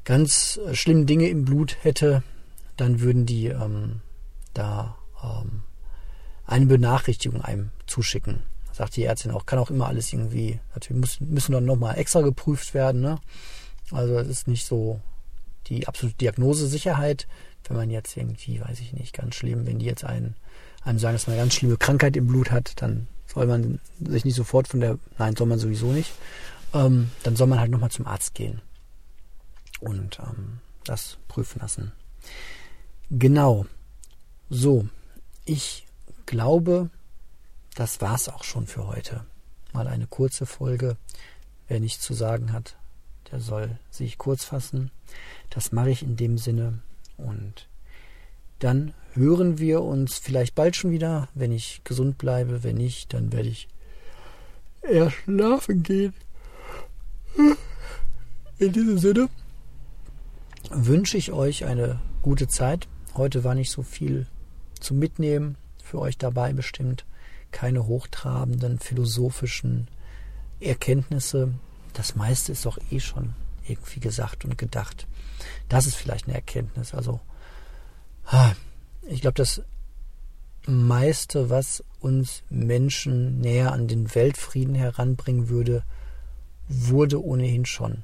ganz 0.04 0.58
äh, 0.66 0.74
schlimmen 0.74 1.06
Dinge 1.06 1.28
im 1.28 1.44
Blut 1.44 1.76
hätte, 1.82 2.22
dann 2.76 3.00
würden 3.00 3.26
die 3.26 3.46
ähm, 3.46 4.00
da 4.54 4.96
ähm, 5.22 5.62
eine 6.46 6.66
Benachrichtigung 6.66 7.40
einem 7.40 7.70
zuschicken. 7.86 8.42
Sagt 8.74 8.96
die 8.96 9.04
Ärztin 9.04 9.30
auch, 9.30 9.46
kann 9.46 9.60
auch 9.60 9.70
immer 9.70 9.86
alles 9.86 10.12
irgendwie, 10.12 10.58
natürlich 10.74 11.00
muss, 11.00 11.20
müssen 11.20 11.52
dann 11.52 11.64
nochmal 11.64 11.96
extra 11.96 12.22
geprüft 12.22 12.74
werden. 12.74 13.00
Ne? 13.00 13.18
Also 13.92 14.18
es 14.18 14.26
ist 14.26 14.48
nicht 14.48 14.66
so 14.66 15.00
die 15.68 15.86
absolute 15.86 16.16
Diagnosesicherheit, 16.16 17.28
wenn 17.68 17.76
man 17.76 17.90
jetzt 17.90 18.16
irgendwie, 18.16 18.60
weiß 18.60 18.80
ich 18.80 18.92
nicht, 18.92 19.14
ganz 19.14 19.36
schlimm, 19.36 19.66
wenn 19.66 19.78
die 19.78 19.86
jetzt 19.86 20.04
einen, 20.04 20.34
einem 20.82 20.98
sagen, 20.98 21.14
dass 21.14 21.26
man 21.26 21.34
eine 21.34 21.42
ganz 21.42 21.54
schlimme 21.54 21.76
Krankheit 21.76 22.16
im 22.16 22.26
Blut 22.26 22.50
hat, 22.50 22.82
dann 22.82 23.06
soll 23.32 23.46
man 23.46 23.80
sich 24.00 24.24
nicht 24.24 24.34
sofort 24.34 24.68
von 24.68 24.80
der, 24.80 24.98
nein, 25.18 25.36
soll 25.36 25.46
man 25.46 25.58
sowieso 25.58 25.92
nicht, 25.92 26.12
ähm, 26.74 27.10
dann 27.22 27.36
soll 27.36 27.46
man 27.46 27.60
halt 27.60 27.70
nochmal 27.70 27.90
zum 27.90 28.06
Arzt 28.06 28.34
gehen 28.34 28.60
und 29.80 30.18
ähm, 30.18 30.58
das 30.84 31.18
prüfen 31.28 31.60
lassen. 31.60 31.92
Genau. 33.10 33.66
So, 34.50 34.88
ich 35.44 35.86
glaube, 36.26 36.90
das 37.74 38.00
war's 38.00 38.28
auch 38.28 38.44
schon 38.44 38.66
für 38.66 38.86
heute. 38.86 39.24
Mal 39.72 39.88
eine 39.88 40.06
kurze 40.06 40.46
Folge. 40.46 40.96
Wer 41.66 41.80
nichts 41.80 42.02
zu 42.04 42.14
sagen 42.14 42.52
hat, 42.52 42.76
der 43.32 43.40
soll 43.40 43.78
sich 43.90 44.18
kurz 44.18 44.44
fassen. 44.44 44.90
Das 45.50 45.72
mache 45.72 45.90
ich 45.90 46.02
in 46.02 46.16
dem 46.16 46.38
Sinne. 46.38 46.80
Und 47.16 47.68
dann 48.58 48.94
hören 49.14 49.58
wir 49.58 49.82
uns 49.82 50.18
vielleicht 50.18 50.54
bald 50.54 50.76
schon 50.76 50.90
wieder, 50.90 51.28
wenn 51.34 51.52
ich 51.52 51.82
gesund 51.84 52.18
bleibe. 52.18 52.62
Wenn 52.62 52.76
nicht, 52.76 53.12
dann 53.12 53.32
werde 53.32 53.48
ich 53.48 53.68
eher 54.82 55.10
schlafen 55.10 55.82
gehen. 55.82 56.14
In 58.58 58.72
diesem 58.72 58.98
Sinne 58.98 59.28
wünsche 60.70 61.16
ich 61.16 61.32
euch 61.32 61.64
eine 61.64 62.00
gute 62.22 62.46
Zeit. 62.46 62.86
Heute 63.14 63.42
war 63.42 63.54
nicht 63.54 63.70
so 63.70 63.82
viel 63.82 64.26
zum 64.78 64.98
Mitnehmen 64.98 65.56
für 65.82 65.98
euch 65.98 66.18
dabei 66.18 66.52
bestimmt. 66.52 67.04
Keine 67.54 67.86
hochtrabenden 67.86 68.80
philosophischen 68.80 69.86
Erkenntnisse. 70.58 71.54
Das 71.92 72.16
meiste 72.16 72.50
ist 72.50 72.66
doch 72.66 72.78
eh 72.90 72.98
schon 72.98 73.36
irgendwie 73.68 74.00
gesagt 74.00 74.44
und 74.44 74.58
gedacht. 74.58 75.06
Das 75.68 75.86
ist 75.86 75.94
vielleicht 75.94 76.26
eine 76.26 76.34
Erkenntnis. 76.34 76.94
Also, 76.94 77.20
ich 79.02 79.20
glaube, 79.20 79.36
das 79.36 79.62
meiste, 80.66 81.48
was 81.48 81.84
uns 82.00 82.42
Menschen 82.50 83.40
näher 83.40 83.70
an 83.70 83.86
den 83.86 84.12
Weltfrieden 84.16 84.74
heranbringen 84.74 85.48
würde, 85.48 85.84
wurde 86.68 87.22
ohnehin 87.22 87.66
schon 87.66 88.02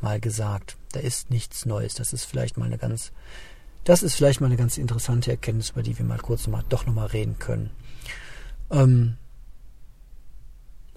mal 0.00 0.18
gesagt. 0.18 0.78
Da 0.92 1.00
ist 1.00 1.30
nichts 1.30 1.66
Neues. 1.66 1.92
Das 1.92 2.14
ist 2.14 2.24
vielleicht 2.24 2.56
mal 2.56 2.64
eine 2.64 2.78
ganz, 2.78 3.12
das 3.84 4.02
ist 4.02 4.14
vielleicht 4.14 4.40
mal 4.40 4.46
eine 4.46 4.56
ganz 4.56 4.78
interessante 4.78 5.30
Erkenntnis, 5.30 5.70
über 5.70 5.82
die 5.82 5.98
wir 5.98 6.06
mal 6.06 6.20
kurz 6.20 6.46
nochmal, 6.46 6.64
doch 6.70 6.86
nochmal 6.86 7.08
reden 7.08 7.38
können. 7.38 7.68
Ähm, 8.72 9.18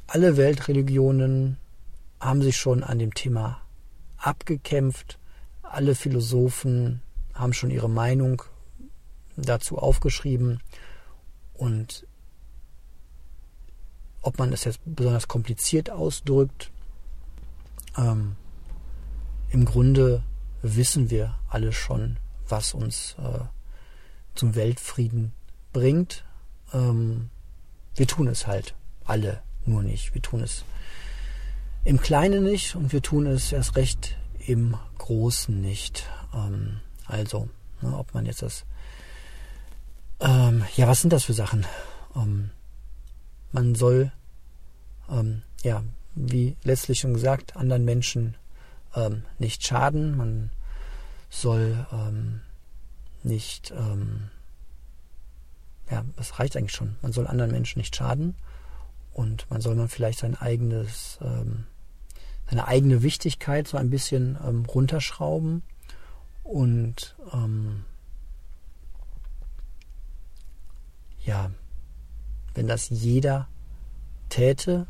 alle 0.08 0.38
Weltreligionen 0.38 1.58
haben 2.20 2.42
sich 2.42 2.58
schon 2.58 2.84
an 2.84 3.00
dem 3.00 3.14
Thema 3.14 3.62
abgekämpft. 4.18 5.20
Alle 5.62 5.94
Philosophen 5.94 7.02
haben 7.34 7.54
schon 7.54 7.70
ihre 7.70 7.90
Meinung 7.90 8.44
dazu 9.36 9.78
aufgeschrieben. 9.78 10.62
Und 11.54 12.08
ob 14.22 14.40
man 14.40 14.54
es 14.54 14.64
jetzt 14.64 14.80
besonders 14.86 15.28
kompliziert 15.28 15.90
ausdrückt, 15.90 16.72
ähm, 17.98 18.38
im 19.50 19.66
Grunde 19.66 20.24
wissen 20.62 21.10
wir 21.10 21.38
alle 21.50 21.74
schon, 21.74 22.18
was 22.48 22.74
uns 22.74 23.16
äh, 23.20 23.40
zum 24.34 24.56
Weltfrieden 24.56 25.34
bringt. 25.74 26.24
Ähm, 26.74 27.30
wir 27.96 28.08
tun 28.08 28.28
es 28.28 28.48
halt 28.48 28.76
alle 29.06 29.42
nur 29.66 29.84
nicht. 29.84 30.14
Wir 30.14 30.22
tun 30.22 30.42
es 30.42 30.66
im 31.84 32.00
Kleinen 32.00 32.44
nicht 32.44 32.76
und 32.76 32.92
wir 32.94 33.02
tun 33.02 33.28
es 33.28 33.52
erst 33.52 33.76
recht 33.76 34.18
im 34.40 34.78
Großen 34.98 35.60
nicht. 35.60 36.08
Ähm, 36.34 36.80
also, 37.06 37.50
ne, 37.82 37.98
ob 37.98 38.14
man 38.14 38.26
jetzt 38.26 38.42
das. 38.42 38.66
Ähm, 40.20 40.66
ja, 40.76 40.88
was 40.88 41.02
sind 41.02 41.14
das 41.14 41.26
für 41.26 41.34
Sachen? 41.34 41.66
Ähm, 42.16 42.52
man 43.52 43.76
soll, 43.76 44.12
ähm, 45.10 45.44
ja, 45.64 45.84
wie 46.16 46.56
letztlich 46.64 47.00
schon 47.00 47.14
gesagt, 47.14 47.56
anderen 47.56 47.86
Menschen 47.86 48.36
ähm, 48.96 49.24
nicht 49.40 49.66
schaden. 49.66 50.18
Man 50.18 50.50
soll 51.30 51.86
ähm, 51.92 52.42
nicht, 53.24 53.74
ja, 55.90 56.04
das 56.16 56.40
reicht 56.40 56.58
eigentlich 56.58 56.72
schon. 56.72 56.96
Man 57.02 57.12
soll 57.12 57.28
anderen 57.28 57.52
Menschen 57.52 57.80
nicht 57.80 57.96
schaden 57.96 58.36
und 59.14 59.50
man 59.50 59.62
soll 59.62 59.76
man 59.76 59.88
vielleicht 59.88 60.20
sein 60.20 60.36
eigenes 60.36 61.20
seine 62.50 62.68
eigene 62.68 63.02
Wichtigkeit 63.02 63.68
so 63.68 63.78
ein 63.78 63.90
bisschen 63.90 64.38
ähm, 64.46 64.66
runterschrauben 64.66 65.64
und 66.44 67.16
ähm, 67.34 67.86
ja, 71.26 71.50
wenn 72.54 72.68
das 72.68 72.90
jeder 72.90 73.48
täte, 74.30 74.86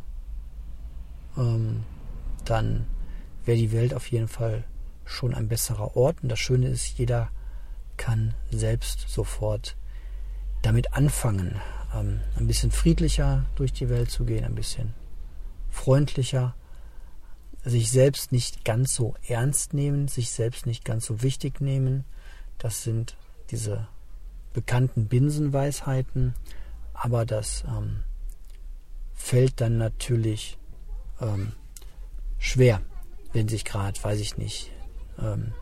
ähm, 1.37 1.83
dann 2.43 2.87
wäre 3.45 3.57
die 3.57 3.71
Welt 3.71 3.93
auf 3.93 4.11
jeden 4.11 4.27
Fall 4.27 4.65
schon 5.05 5.33
ein 5.33 5.47
besserer 5.47 5.95
Ort. 5.95 6.21
Und 6.21 6.29
das 6.29 6.39
Schöne 6.39 6.67
ist, 6.67 6.97
jeder 6.97 7.29
kann 7.95 8.33
selbst 8.51 9.07
sofort 9.07 9.77
damit 10.65 10.93
anfangen. 10.93 11.61
ähm, 11.93 12.19
ein 12.35 12.47
bisschen 12.47 12.71
friedlicher 12.71 13.45
durch 13.55 13.71
die 13.71 13.89
Welt 13.89 14.09
zu 14.09 14.25
gehen, 14.25 14.43
ein 14.43 14.55
bisschen 14.55 14.93
freundlicher, 15.69 16.55
sich 17.63 17.91
selbst 17.91 18.31
nicht 18.31 18.65
ganz 18.65 18.93
so 18.95 19.15
ernst 19.27 19.73
nehmen, 19.73 20.07
sich 20.07 20.31
selbst 20.31 20.65
nicht 20.65 20.85
ganz 20.85 21.05
so 21.05 21.21
wichtig 21.21 21.61
nehmen. 21.61 22.03
Das 22.57 22.83
sind 22.83 23.15
diese 23.51 23.87
bekannten 24.53 25.07
Binsenweisheiten, 25.07 26.33
aber 26.93 27.25
das 27.25 27.63
ähm, 27.67 28.03
fällt 29.13 29.61
dann 29.61 29.77
natürlich 29.77 30.57
ähm, 31.21 31.53
schwer, 32.37 32.81
wenn 33.33 33.47
sich 33.47 33.65
gerade, 33.65 34.01
weiß 34.01 34.19
ich 34.19 34.37
nicht, 34.37 34.71
ähm, 35.19 35.53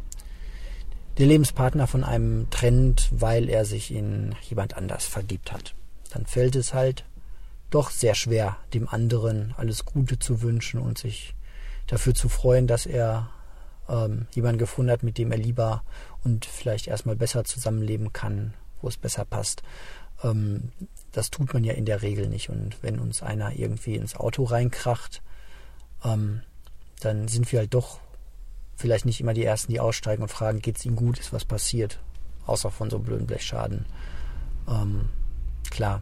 der 1.17 1.27
Lebenspartner 1.27 1.87
von 1.87 2.03
einem 2.03 2.49
trennt, 2.49 3.09
weil 3.11 3.49
er 3.49 3.65
sich 3.65 3.93
in 3.93 4.35
jemand 4.41 4.75
anders 4.75 5.05
vergibt 5.05 5.51
hat. 5.51 5.75
Dann 6.11 6.25
fällt 6.25 6.55
es 6.55 6.73
halt 6.73 7.05
doch 7.69 7.89
sehr 7.89 8.15
schwer, 8.15 8.57
dem 8.73 8.87
anderen 8.87 9.53
alles 9.57 9.85
Gute 9.85 10.19
zu 10.19 10.41
wünschen 10.41 10.79
und 10.79 10.97
sich 10.97 11.35
dafür 11.87 12.13
zu 12.13 12.29
freuen, 12.29 12.67
dass 12.67 12.85
er 12.85 13.29
ähm, 13.89 14.27
jemanden 14.33 14.59
gefunden 14.59 14.91
hat, 14.91 15.03
mit 15.03 15.17
dem 15.17 15.31
er 15.31 15.37
lieber 15.37 15.83
und 16.23 16.45
vielleicht 16.45 16.87
erstmal 16.87 17.15
besser 17.15 17.43
zusammenleben 17.43 18.13
kann, 18.13 18.53
wo 18.81 18.87
es 18.87 18.97
besser 18.97 19.25
passt. 19.25 19.63
Ähm, 20.23 20.71
das 21.11 21.29
tut 21.31 21.53
man 21.53 21.63
ja 21.63 21.73
in 21.73 21.85
der 21.85 22.01
Regel 22.01 22.27
nicht. 22.27 22.49
Und 22.49 22.81
wenn 22.81 22.99
uns 22.99 23.21
einer 23.21 23.53
irgendwie 23.53 23.95
ins 23.95 24.15
Auto 24.15 24.43
reinkracht, 24.43 25.21
ähm, 26.03 26.41
dann 27.01 27.27
sind 27.27 27.51
wir 27.51 27.59
halt 27.59 27.73
doch 27.73 27.99
vielleicht 28.75 29.05
nicht 29.05 29.19
immer 29.19 29.33
die 29.33 29.45
Ersten, 29.45 29.71
die 29.71 29.79
aussteigen 29.79 30.23
und 30.23 30.29
fragen, 30.29 30.61
geht 30.61 30.77
es 30.77 30.85
ihm 30.85 30.95
gut, 30.95 31.19
ist 31.19 31.33
was 31.33 31.45
passiert, 31.45 31.99
außer 32.45 32.71
von 32.71 32.89
so 32.89 32.99
blöden 32.99 33.27
Blechschaden. 33.27 33.85
Ähm, 34.67 35.09
klar. 35.69 36.01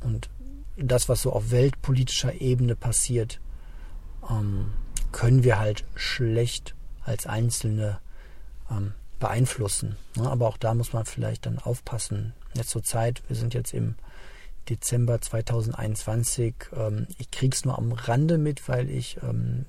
Und 0.00 0.28
das, 0.76 1.08
was 1.08 1.22
so 1.22 1.32
auf 1.32 1.50
weltpolitischer 1.50 2.40
Ebene 2.40 2.76
passiert, 2.76 3.40
ähm, 4.28 4.72
können 5.12 5.44
wir 5.44 5.58
halt 5.58 5.84
schlecht 5.94 6.74
als 7.04 7.26
Einzelne 7.26 7.98
ähm, 8.70 8.94
beeinflussen. 9.20 9.96
Ne? 10.16 10.28
Aber 10.28 10.48
auch 10.48 10.56
da 10.56 10.74
muss 10.74 10.92
man 10.92 11.04
vielleicht 11.04 11.46
dann 11.46 11.58
aufpassen. 11.58 12.34
Jetzt 12.54 12.70
zur 12.70 12.82
Zeit, 12.82 13.22
wir 13.28 13.36
sind 13.36 13.54
jetzt 13.54 13.72
im 13.72 13.94
Dezember 14.68 15.20
2021. 15.20 16.54
Ähm, 16.76 17.06
ich 17.18 17.30
kriege 17.30 17.54
es 17.54 17.64
nur 17.64 17.78
am 17.78 17.92
Rande 17.92 18.38
mit, 18.38 18.68
weil 18.68 18.90
ich 18.90 19.18
ähm, 19.22 19.66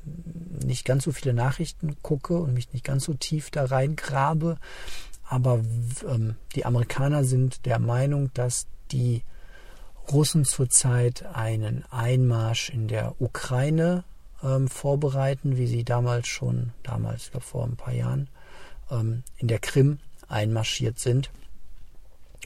nicht 0.64 0.86
ganz 0.86 1.04
so 1.04 1.12
viele 1.12 1.34
Nachrichten 1.34 1.96
gucke 2.02 2.38
und 2.38 2.54
mich 2.54 2.74
nicht 2.74 2.86
ganz 2.86 3.06
so 3.06 3.14
tief 3.14 3.52
da 3.52 3.66
reingrabe. 3.66 4.58
Aber 5.28 5.62
ähm, 6.08 6.36
die 6.56 6.66
Amerikaner 6.66 7.24
sind 7.24 7.66
der 7.66 7.80
Meinung, 7.80 8.32
dass 8.34 8.68
die 8.92 9.24
Russen 10.12 10.46
zurzeit 10.46 11.26
einen 11.34 11.84
Einmarsch 11.90 12.70
in 12.70 12.88
der 12.88 13.20
Ukraine 13.20 14.04
ähm, 14.44 14.68
vorbereiten, 14.68 15.58
wie 15.58 15.68
sie 15.68 15.84
damals 15.84 16.28
schon, 16.28 16.74
damals, 16.84 17.26
ich 17.26 17.32
glaube 17.32 17.46
vor 17.46 17.64
ein 17.66 17.76
paar 17.76 17.94
Jahren, 17.94 18.30
ähm, 18.92 19.24
in 19.38 19.48
der 19.48 19.60
Krim 19.60 20.00
einmarschiert 20.28 21.00
sind. 21.00 21.32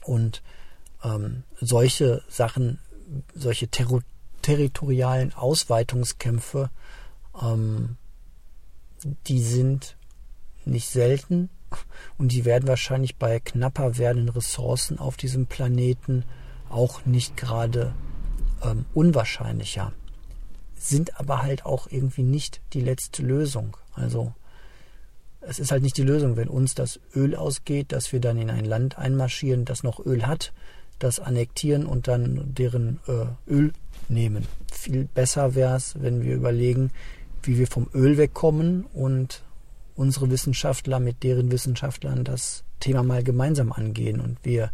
Und 0.03 0.41
ähm, 1.03 1.43
solche 1.59 2.23
Sachen, 2.27 2.79
solche 3.33 3.67
ter 3.67 3.87
territorialen 4.41 5.33
Ausweitungskämpfe, 5.33 6.69
ähm, 7.41 7.97
die 9.27 9.41
sind 9.41 9.97
nicht 10.65 10.89
selten 10.89 11.49
und 12.17 12.31
die 12.31 12.45
werden 12.45 12.67
wahrscheinlich 12.67 13.17
bei 13.17 13.39
knapper 13.39 13.97
werdenden 13.97 14.29
Ressourcen 14.29 14.97
auf 14.97 15.17
diesem 15.17 15.45
Planeten 15.45 16.23
auch 16.69 17.05
nicht 17.05 17.35
gerade 17.37 17.93
ähm, 18.63 18.85
unwahrscheinlicher 18.93 19.93
sind 20.79 21.19
aber 21.19 21.43
halt 21.43 21.65
auch 21.65 21.87
irgendwie 21.89 22.23
nicht 22.23 22.61
die 22.73 22.81
letzte 22.81 23.21
Lösung. 23.21 23.77
Also 23.93 24.33
es 25.41 25.59
ist 25.59 25.71
halt 25.71 25.83
nicht 25.83 25.97
die 25.97 26.03
Lösung, 26.03 26.37
wenn 26.37 26.47
uns 26.47 26.73
das 26.73 26.99
Öl 27.15 27.35
ausgeht, 27.35 27.91
dass 27.91 28.11
wir 28.11 28.19
dann 28.19 28.37
in 28.37 28.49
ein 28.49 28.65
Land 28.65 28.97
einmarschieren, 28.97 29.65
das 29.65 29.83
noch 29.83 30.05
Öl 30.05 30.25
hat, 30.25 30.53
das 30.99 31.19
annektieren 31.19 31.85
und 31.85 32.07
dann 32.07 32.53
deren 32.53 32.99
äh, 33.07 33.51
Öl 33.51 33.73
nehmen. 34.07 34.45
Viel 34.71 35.05
besser 35.05 35.55
wäre 35.55 35.75
es, 35.75 36.01
wenn 36.01 36.23
wir 36.23 36.35
überlegen, 36.35 36.91
wie 37.43 37.57
wir 37.57 37.67
vom 37.67 37.87
Öl 37.93 38.17
wegkommen 38.17 38.83
und 38.93 39.43
unsere 39.95 40.29
Wissenschaftler 40.29 40.99
mit 40.99 41.23
deren 41.23 41.51
Wissenschaftlern 41.51 42.23
das 42.23 42.63
Thema 42.79 43.03
mal 43.03 43.23
gemeinsam 43.23 43.71
angehen 43.71 44.21
und 44.21 44.37
wir 44.43 44.71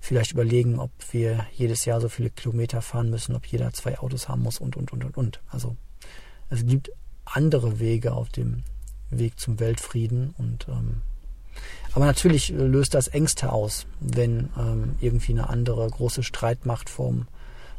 vielleicht 0.00 0.32
überlegen, 0.32 0.78
ob 0.78 0.90
wir 1.12 1.46
jedes 1.54 1.84
Jahr 1.84 2.00
so 2.00 2.08
viele 2.08 2.30
Kilometer 2.30 2.82
fahren 2.82 3.10
müssen, 3.10 3.34
ob 3.34 3.46
jeder 3.46 3.72
zwei 3.72 3.98
Autos 3.98 4.28
haben 4.28 4.42
muss 4.42 4.58
und, 4.58 4.76
und, 4.76 4.92
und, 4.92 5.04
und, 5.04 5.16
und. 5.16 5.40
Also 5.48 5.76
es 6.48 6.64
gibt 6.66 6.90
andere 7.24 7.80
Wege 7.80 8.12
auf 8.12 8.28
dem 8.28 8.62
Weg 9.10 9.38
zum 9.38 9.58
Weltfrieden 9.60 10.34
und 10.38 10.66
ähm, 10.68 11.02
aber 11.96 12.04
natürlich 12.04 12.50
löst 12.50 12.92
das 12.92 13.08
Ängste 13.08 13.50
aus, 13.50 13.86
wenn 14.00 14.50
ähm, 14.58 14.96
irgendwie 15.00 15.32
eine 15.32 15.48
andere 15.48 15.88
große 15.88 16.22
Streitmacht 16.22 16.90
vom, 16.90 17.26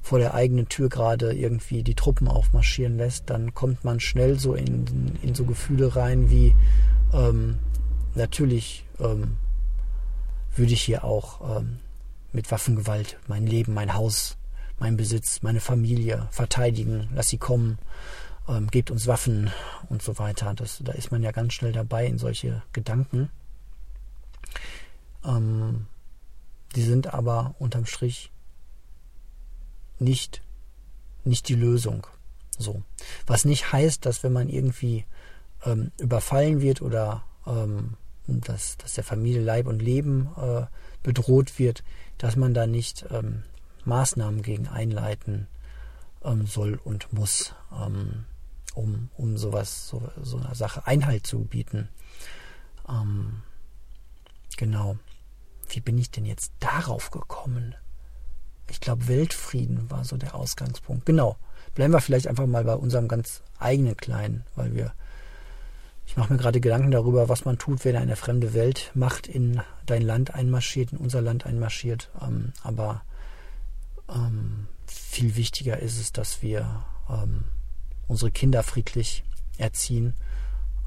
vor 0.02 0.18
der 0.18 0.34
eigenen 0.34 0.68
Tür 0.70 0.90
gerade 0.90 1.34
irgendwie 1.34 1.84
die 1.84 1.94
Truppen 1.94 2.28
aufmarschieren 2.28 2.98
lässt, 2.98 3.30
dann 3.30 3.54
kommt 3.54 3.86
man 3.86 4.00
schnell 4.00 4.40
so 4.40 4.56
in, 4.56 5.20
in 5.22 5.36
so 5.36 5.46
Gefühle 5.46 5.96
rein 5.96 6.32
wie 6.32 6.56
ähm, 7.14 7.60
natürlich 8.16 8.86
ähm, 9.00 9.38
würde 10.56 10.74
ich 10.74 10.82
hier 10.82 11.04
auch 11.04 11.60
ähm, 11.60 11.78
mit 12.34 12.50
Waffengewalt 12.50 13.20
mein 13.28 13.46
Leben, 13.46 13.76
mein 13.76 13.94
Haus, 13.94 14.36
mein 14.80 14.98
Besitz, 14.98 15.44
meine 15.44 15.60
Familie 15.60 16.28
verteidigen, 16.32 17.08
lass 17.14 17.28
sie 17.28 17.38
kommen, 17.38 17.78
ähm, 18.50 18.66
gebt 18.72 18.90
uns 18.90 19.06
Waffen 19.06 19.52
und 19.90 20.02
so 20.02 20.18
weiter. 20.18 20.56
Das, 20.56 20.80
da 20.84 20.94
ist 20.94 21.12
man 21.12 21.22
ja 21.22 21.32
ganz 21.32 21.54
schnell 21.54 21.72
dabei 21.72 22.08
in 22.08 22.18
solche 22.18 22.64
Gedanken. 22.74 23.30
Ähm, 25.26 25.88
die 26.76 26.84
sind 26.84 27.14
aber 27.14 27.56
unterm 27.60 27.86
Strich 27.86 28.32
nicht, 30.00 30.42
nicht 31.24 31.48
die 31.50 31.56
Lösung. 31.56 32.08
So. 32.58 32.84
Was 33.26 33.46
nicht 33.46 33.72
heißt, 33.72 34.06
dass 34.06 34.24
wenn 34.24 34.34
man 34.34 34.50
irgendwie 34.50 35.06
ähm, 35.66 35.92
überfallen 36.00 36.62
wird 36.62 36.82
oder 36.82 37.24
ähm, 37.46 37.98
dass, 38.28 38.78
dass 38.78 38.94
der 38.94 39.04
Familie 39.04 39.42
Leib 39.42 39.68
und 39.68 39.82
Leben 39.82 40.30
äh, 40.38 40.66
bedroht 41.02 41.60
wird, 41.60 41.84
dass 42.18 42.36
man 42.36 42.54
da 42.54 42.68
nicht 42.68 43.06
ähm, 43.10 43.44
Maßnahmen 43.86 44.42
gegen 44.42 44.68
einleiten 44.68 45.48
ähm, 46.24 46.46
soll 46.46 46.80
und 46.84 47.14
muss, 47.14 47.54
ähm, 47.72 48.26
um, 48.76 49.10
um 49.16 49.38
sowas, 49.38 49.88
so, 49.88 50.12
so 50.22 50.38
einer 50.38 50.56
Sache 50.56 50.86
Einhalt 50.86 51.26
zu 51.26 51.40
bieten. 51.46 51.90
Genau. 54.58 54.98
Wie 55.70 55.80
bin 55.80 55.98
ich 55.98 56.12
denn 56.12 56.26
jetzt 56.26 56.52
darauf 56.60 57.12
gekommen? 57.12 57.76
Ich 58.70 58.82
glaube, 58.82 59.08
Weltfrieden 59.08 59.90
war 59.90 60.04
so 60.04 60.18
der 60.18 60.36
Ausgangspunkt. 60.36 61.06
Genau. 61.06 61.38
Bleiben 61.74 61.94
wir 61.94 62.02
vielleicht 62.02 62.28
einfach 62.28 62.46
mal 62.46 62.64
bei 62.64 62.76
unserem 62.76 63.08
ganz 63.08 63.42
eigenen 63.60 63.96
Kleinen, 63.96 64.44
weil 64.56 64.76
wir 64.76 64.94
ich 66.08 66.16
mache 66.16 66.32
mir 66.32 66.40
gerade 66.40 66.62
Gedanken 66.62 66.92
darüber, 66.92 67.28
was 67.28 67.44
man 67.44 67.58
tut, 67.58 67.84
wenn 67.84 67.98
eine 67.98 68.16
fremde 68.16 68.54
Weltmacht 68.54 69.28
in 69.28 69.62
dein 69.86 70.02
Land 70.02 70.34
einmarschiert, 70.34 70.94
in 70.94 71.00
unser 71.00 71.22
Land 71.22 71.46
einmarschiert. 71.46 72.10
Ähm, 72.22 72.54
aber 72.64 73.04
ähm, 74.08 74.68
viel 74.88 75.36
wichtiger 75.36 75.80
ist 75.80 76.00
es, 76.00 76.14
dass 76.14 76.42
wir 76.42 76.86
ähm, 77.10 77.44
unsere 78.08 78.32
Kinder 78.32 78.64
friedlich 78.64 79.26
erziehen. 79.58 80.16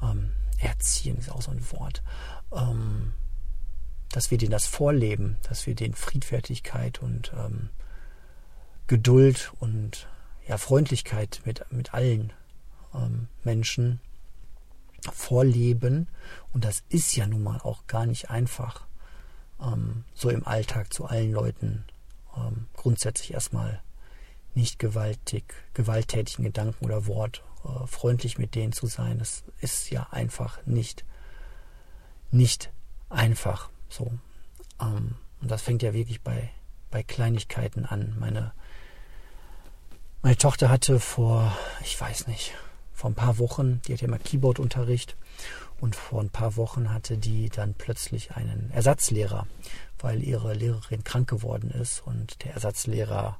Ähm, 0.01 0.31
erziehen 0.57 1.17
ist 1.17 1.31
auch 1.31 1.43
so 1.43 1.51
ein 1.51 1.63
Wort. 1.71 2.01
Ähm, 2.51 3.13
dass 4.11 4.31
wir 4.31 4.37
denen 4.37 4.51
das 4.51 4.65
vorleben, 4.65 5.37
dass 5.47 5.65
wir 5.67 5.75
denen 5.75 5.93
Friedfertigkeit 5.93 7.01
und 7.01 7.31
ähm, 7.37 7.69
Geduld 8.87 9.53
und 9.59 10.07
ja, 10.47 10.57
Freundlichkeit 10.57 11.41
mit, 11.45 11.65
mit 11.71 11.93
allen 11.93 12.33
Menschen 13.43 14.01
vorleben. 15.11 16.07
Und 16.53 16.65
das 16.65 16.83
ist 16.89 17.15
ja 17.15 17.25
nun 17.25 17.43
mal 17.43 17.59
auch 17.61 17.87
gar 17.87 18.05
nicht 18.05 18.29
einfach, 18.29 18.85
ähm, 19.61 20.03
so 20.13 20.29
im 20.29 20.45
Alltag 20.45 20.93
zu 20.93 21.05
allen 21.05 21.31
Leuten 21.31 21.85
ähm, 22.35 22.67
grundsätzlich 22.73 23.33
erstmal 23.33 23.81
nicht 24.53 24.79
gewaltig, 24.79 25.53
gewalttätigen 25.73 26.43
Gedanken 26.45 26.85
oder 26.85 27.07
Wort 27.07 27.43
äh, 27.63 27.87
freundlich 27.87 28.37
mit 28.37 28.55
denen 28.55 28.73
zu 28.73 28.87
sein. 28.87 29.17
Das 29.19 29.43
ist 29.61 29.89
ja 29.89 30.07
einfach 30.11 30.63
nicht, 30.65 31.05
nicht 32.31 32.71
einfach 33.09 33.70
so. 33.91 34.11
Ähm, 34.79 35.15
und 35.41 35.51
das 35.51 35.61
fängt 35.61 35.83
ja 35.83 35.93
wirklich 35.93 36.21
bei, 36.21 36.49
bei 36.89 37.03
Kleinigkeiten 37.03 37.85
an. 37.85 38.15
Meine, 38.19 38.53
meine 40.21 40.37
Tochter 40.37 40.69
hatte 40.69 40.99
vor, 40.99 41.55
ich 41.83 41.99
weiß 41.99 42.27
nicht, 42.27 42.53
vor 42.93 43.09
ein 43.09 43.15
paar 43.15 43.39
Wochen, 43.39 43.81
die 43.87 43.93
hatte 43.93 44.05
immer 44.05 44.19
Keyboard-Unterricht 44.19 45.15
und 45.79 45.95
vor 45.95 46.21
ein 46.21 46.29
paar 46.29 46.55
Wochen 46.55 46.93
hatte 46.93 47.17
die 47.17 47.49
dann 47.49 47.73
plötzlich 47.73 48.35
einen 48.35 48.69
Ersatzlehrer, 48.71 49.47
weil 49.99 50.21
ihre 50.21 50.53
Lehrerin 50.53 51.03
krank 51.03 51.27
geworden 51.27 51.71
ist 51.71 52.05
und 52.05 52.43
der 52.43 52.53
Ersatzlehrer 52.53 53.39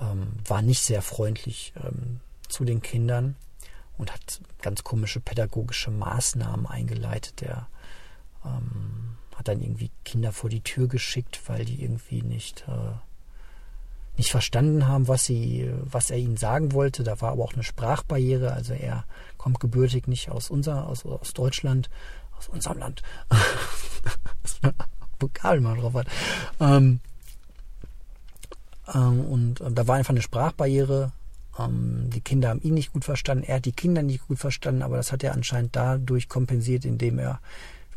ähm, 0.00 0.28
war 0.44 0.60
nicht 0.60 0.82
sehr 0.82 1.00
freundlich 1.00 1.72
ähm, 1.82 2.20
zu 2.48 2.64
den 2.64 2.82
Kindern 2.82 3.36
und 3.96 4.12
hat 4.12 4.40
ganz 4.60 4.84
komische 4.84 5.20
pädagogische 5.20 5.90
Maßnahmen 5.90 6.66
eingeleitet. 6.66 7.40
Der 7.40 7.68
ähm, 8.44 9.16
hat 9.38 9.48
dann 9.48 9.62
irgendwie 9.62 9.90
Kinder 10.04 10.32
vor 10.32 10.50
die 10.50 10.62
Tür 10.62 10.88
geschickt, 10.88 11.40
weil 11.46 11.64
die 11.64 11.82
irgendwie 11.82 12.22
nicht 12.22 12.64
äh, 12.68 12.96
nicht 14.18 14.30
verstanden 14.32 14.88
haben, 14.88 15.06
was 15.06 15.24
sie, 15.24 15.70
was 15.84 16.10
er 16.10 16.18
ihnen 16.18 16.36
sagen 16.36 16.72
wollte. 16.72 17.04
Da 17.04 17.20
war 17.20 17.32
aber 17.32 17.44
auch 17.44 17.54
eine 17.54 17.62
Sprachbarriere. 17.62 18.52
Also 18.52 18.74
er 18.74 19.04
kommt 19.36 19.60
gebürtig 19.60 20.08
nicht 20.08 20.28
aus 20.28 20.50
unser, 20.50 20.88
aus, 20.88 21.06
aus 21.06 21.32
Deutschland, 21.32 21.88
aus 22.36 22.48
unserem 22.48 22.78
Land. 22.78 23.02
Vokal 25.20 25.60
mal 25.60 25.76
drauf 25.76 25.94
hat. 25.94 26.08
Ähm, 26.58 27.00
ähm, 28.92 29.20
und 29.20 29.60
äh, 29.60 29.70
da 29.70 29.86
war 29.86 29.96
einfach 29.96 30.10
eine 30.10 30.22
Sprachbarriere. 30.22 31.12
Ähm, 31.58 32.10
die 32.10 32.20
Kinder 32.20 32.48
haben 32.48 32.62
ihn 32.62 32.74
nicht 32.74 32.92
gut 32.92 33.04
verstanden. 33.04 33.44
Er 33.44 33.56
hat 33.56 33.66
die 33.66 33.72
Kinder 33.72 34.02
nicht 34.02 34.26
gut 34.26 34.38
verstanden, 34.38 34.82
aber 34.82 34.96
das 34.96 35.12
hat 35.12 35.22
er 35.22 35.32
anscheinend 35.32 35.76
dadurch 35.76 36.28
kompensiert, 36.28 36.84
indem 36.84 37.20
er, 37.20 37.40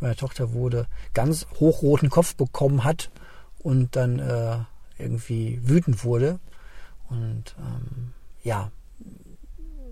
wie 0.01 0.05
meine 0.05 0.15
Tochter 0.15 0.53
wurde, 0.53 0.87
ganz 1.13 1.47
hochroten 1.59 2.09
Kopf 2.09 2.35
bekommen 2.35 2.83
hat 2.83 3.11
und 3.59 3.95
dann 3.95 4.19
äh, 4.19 4.57
irgendwie 4.97 5.59
wütend 5.63 6.03
wurde. 6.03 6.39
Und 7.09 7.55
ähm, 7.59 8.13
ja, 8.43 8.71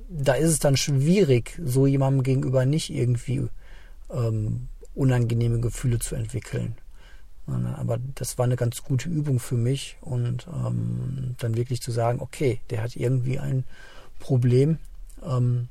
da 0.09 0.33
ist 0.33 0.49
es 0.49 0.59
dann 0.59 0.77
schwierig, 0.77 1.59
so 1.63 1.85
jemandem 1.85 2.23
gegenüber 2.23 2.65
nicht 2.65 2.89
irgendwie 2.89 3.47
ähm, 4.09 4.67
unangenehme 4.95 5.59
Gefühle 5.59 5.99
zu 5.99 6.15
entwickeln. 6.15 6.75
Aber 7.77 7.97
das 8.13 8.37
war 8.37 8.45
eine 8.45 8.57
ganz 8.57 8.83
gute 8.83 9.09
Übung 9.09 9.39
für 9.39 9.55
mich 9.55 9.97
und 10.01 10.47
ähm, 10.53 11.35
dann 11.39 11.55
wirklich 11.55 11.81
zu 11.81 11.91
sagen, 11.91 12.19
okay, 12.19 12.61
der 12.69 12.83
hat 12.83 12.95
irgendwie 12.95 13.39
ein 13.39 13.63
Problem, 14.19 14.77
ähm, 15.23 15.69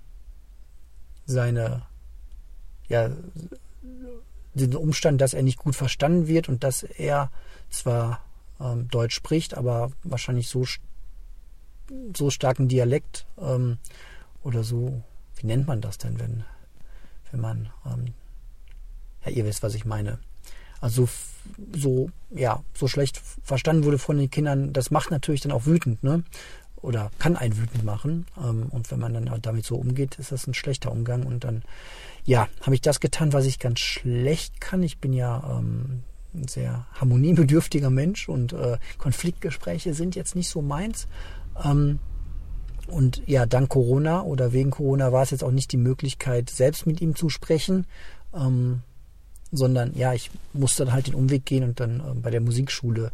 seine, 1.26 1.82
ja, 2.88 3.10
den 4.54 4.74
Umstand, 4.74 5.20
dass 5.20 5.34
er 5.34 5.42
nicht 5.42 5.58
gut 5.58 5.76
verstanden 5.76 6.26
wird 6.26 6.48
und 6.48 6.64
dass 6.64 6.82
er 6.82 7.30
zwar 7.70 8.20
ähm, 8.60 8.88
Deutsch 8.88 9.14
spricht, 9.14 9.54
aber 9.54 9.92
wahrscheinlich 10.02 10.48
so, 10.48 10.64
so 12.16 12.30
starken 12.30 12.68
Dialekt 12.68 13.26
ähm, 13.40 13.78
oder 14.42 14.64
so, 14.64 15.02
wie 15.36 15.46
nennt 15.46 15.66
man 15.66 15.80
das 15.80 15.98
denn, 15.98 16.18
wenn, 16.18 16.44
wenn 17.30 17.40
man, 17.40 17.70
ähm, 17.86 18.14
ja, 19.24 19.30
ihr 19.30 19.44
wisst, 19.44 19.62
was 19.62 19.74
ich 19.74 19.84
meine. 19.84 20.18
Also 20.80 21.08
so, 21.74 22.10
ja, 22.30 22.62
so 22.74 22.86
schlecht 22.88 23.20
verstanden 23.42 23.84
wurde 23.84 23.98
von 23.98 24.18
den 24.18 24.30
Kindern, 24.30 24.72
das 24.72 24.90
macht 24.90 25.10
natürlich 25.10 25.40
dann 25.40 25.52
auch 25.52 25.66
wütend, 25.66 26.02
ne? 26.02 26.22
Oder 26.80 27.10
kann 27.18 27.36
einen 27.36 27.56
wütend 27.56 27.84
machen. 27.84 28.26
Ähm, 28.36 28.66
und 28.70 28.90
wenn 28.92 29.00
man 29.00 29.12
dann 29.12 29.42
damit 29.42 29.64
so 29.64 29.74
umgeht, 29.74 30.16
ist 30.20 30.30
das 30.30 30.46
ein 30.46 30.54
schlechter 30.54 30.92
Umgang. 30.92 31.26
Und 31.26 31.42
dann, 31.42 31.64
ja, 32.28 32.46
habe 32.60 32.74
ich 32.74 32.82
das 32.82 33.00
getan, 33.00 33.32
was 33.32 33.46
ich 33.46 33.58
ganz 33.58 33.80
schlecht 33.80 34.60
kann. 34.60 34.82
Ich 34.82 34.98
bin 34.98 35.14
ja 35.14 35.58
ähm, 35.58 36.02
ein 36.34 36.46
sehr 36.46 36.86
harmoniebedürftiger 36.92 37.88
Mensch 37.88 38.28
und 38.28 38.52
äh, 38.52 38.76
Konfliktgespräche 38.98 39.94
sind 39.94 40.14
jetzt 40.14 40.36
nicht 40.36 40.50
so 40.50 40.60
meins. 40.60 41.08
Ähm, 41.64 42.00
und 42.86 43.22
ja, 43.24 43.46
dank 43.46 43.70
Corona 43.70 44.20
oder 44.20 44.52
wegen 44.52 44.70
Corona 44.70 45.10
war 45.10 45.22
es 45.22 45.30
jetzt 45.30 45.42
auch 45.42 45.50
nicht 45.50 45.72
die 45.72 45.78
Möglichkeit, 45.78 46.50
selbst 46.50 46.86
mit 46.86 47.00
ihm 47.00 47.16
zu 47.16 47.30
sprechen, 47.30 47.86
ähm, 48.34 48.82
sondern 49.50 49.94
ja, 49.94 50.12
ich 50.12 50.30
musste 50.52 50.84
dann 50.84 50.92
halt 50.92 51.06
den 51.06 51.14
Umweg 51.14 51.46
gehen 51.46 51.64
und 51.64 51.80
dann 51.80 52.02
ähm, 52.06 52.20
bei 52.20 52.30
der 52.30 52.42
Musikschule 52.42 53.10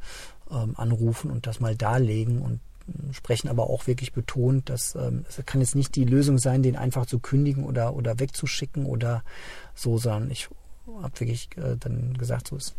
ähm, 0.51 0.75
anrufen 0.77 1.31
und 1.31 1.47
das 1.47 1.61
mal 1.61 1.77
darlegen 1.77 2.43
und 2.43 2.55
äh, 2.55 2.74
sprechen 3.13 3.49
aber 3.49 3.71
auch 3.71 3.87
wirklich 3.87 4.13
betont, 4.13 4.69
dass 4.69 4.95
ähm, 4.95 5.25
es 5.29 5.45
kann 5.47 5.61
jetzt 5.61 5.75
nicht 5.75 5.97
die 5.97 6.05
Lösung 6.05 6.39
sein, 6.39 6.63
den 6.63 6.77
einfach 6.77 7.07
zu 7.07 7.19
kündigen 7.19 7.65
oder 7.65 7.95
oder 7.95 8.19
wegzuschicken 8.19 8.87
oder 8.87 9.23
so, 9.75 9.99
sondern 9.99 10.31
ich 10.31 10.49
habe 10.87 11.21
wirklich 11.21 11.49
äh, 11.57 11.77
dann 11.79 12.17
gesagt, 12.19 12.49
so 12.49 12.57
ist 12.57 12.75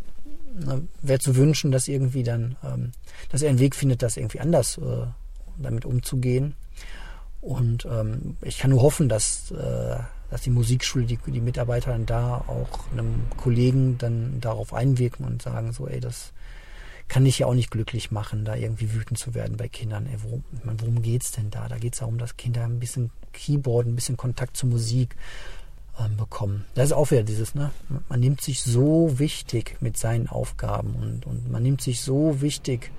wäre 1.02 1.20
zu 1.20 1.36
wünschen, 1.36 1.72
dass 1.72 1.88
irgendwie 1.88 2.24
dann, 2.24 2.56
ähm, 2.64 2.92
dass 3.30 3.42
er 3.42 3.50
einen 3.50 3.60
Weg 3.60 3.76
findet, 3.76 4.02
das 4.02 4.18
irgendwie 4.18 4.40
anders 4.40 4.78
äh, 4.78 5.06
damit 5.58 5.86
umzugehen. 5.86 6.56
Und 7.42 7.86
ähm, 7.86 8.38
ich 8.42 8.58
kann 8.58 8.72
nur 8.72 8.82
hoffen, 8.82 9.10
dass, 9.10 9.52
äh, 9.52 9.98
dass 10.30 10.42
die 10.42 10.50
Musikschule, 10.50 11.06
die, 11.06 11.20
die 11.28 11.42
Mitarbeiter 11.42 11.92
dann 11.92 12.06
da 12.06 12.38
auch 12.48 12.92
einem 12.92 13.24
Kollegen 13.38 13.98
dann 13.98 14.40
darauf 14.42 14.74
einwirken 14.74 15.26
und 15.26 15.42
sagen, 15.42 15.72
so, 15.72 15.88
ey, 15.88 16.00
das 16.00 16.34
kann 17.08 17.26
dich 17.26 17.40
ja 17.40 17.48
auch 17.48 17.54
nicht 17.54 17.72
glücklich 17.72 18.12
machen, 18.12 18.46
da 18.46 18.56
irgendwie 18.56 18.94
wütend 18.94 19.20
zu 19.20 19.34
werden 19.34 19.58
bei 19.58 19.68
Kindern. 19.68 20.08
Ey, 20.08 20.18
worum, 20.24 20.44
meine, 20.64 20.82
worum 20.82 21.02
geht's 21.02 21.32
denn 21.32 21.50
da? 21.52 21.68
Da 21.68 21.78
geht's 21.78 22.00
darum, 22.00 22.18
dass 22.18 22.38
Kinder 22.38 22.64
ein 22.64 22.80
bisschen 22.80 23.12
Keyboard, 23.34 23.88
ein 23.88 23.96
bisschen 23.96 24.18
Kontakt 24.18 24.58
zur 24.58 24.70
Musik, 24.70 25.16
ähm, 26.00 26.18
bekommen. 26.18 26.66
Das 26.74 26.88
ist 26.88 26.94
auch 26.94 27.12
wieder 27.12 27.24
dieses, 27.24 27.56
ne? 27.56 27.72
Man 28.10 28.20
nimmt 28.20 28.42
sich 28.42 28.62
so 28.62 29.18
wichtig 29.20 29.78
mit 29.80 29.98
seinen 29.98 30.28
Aufgaben 30.28 30.96
und, 30.96 31.26
und 31.26 31.50
man 31.50 31.64
nimmt 31.64 31.82
sich 31.82 32.02
so 32.02 32.42
wichtig, 32.42 32.92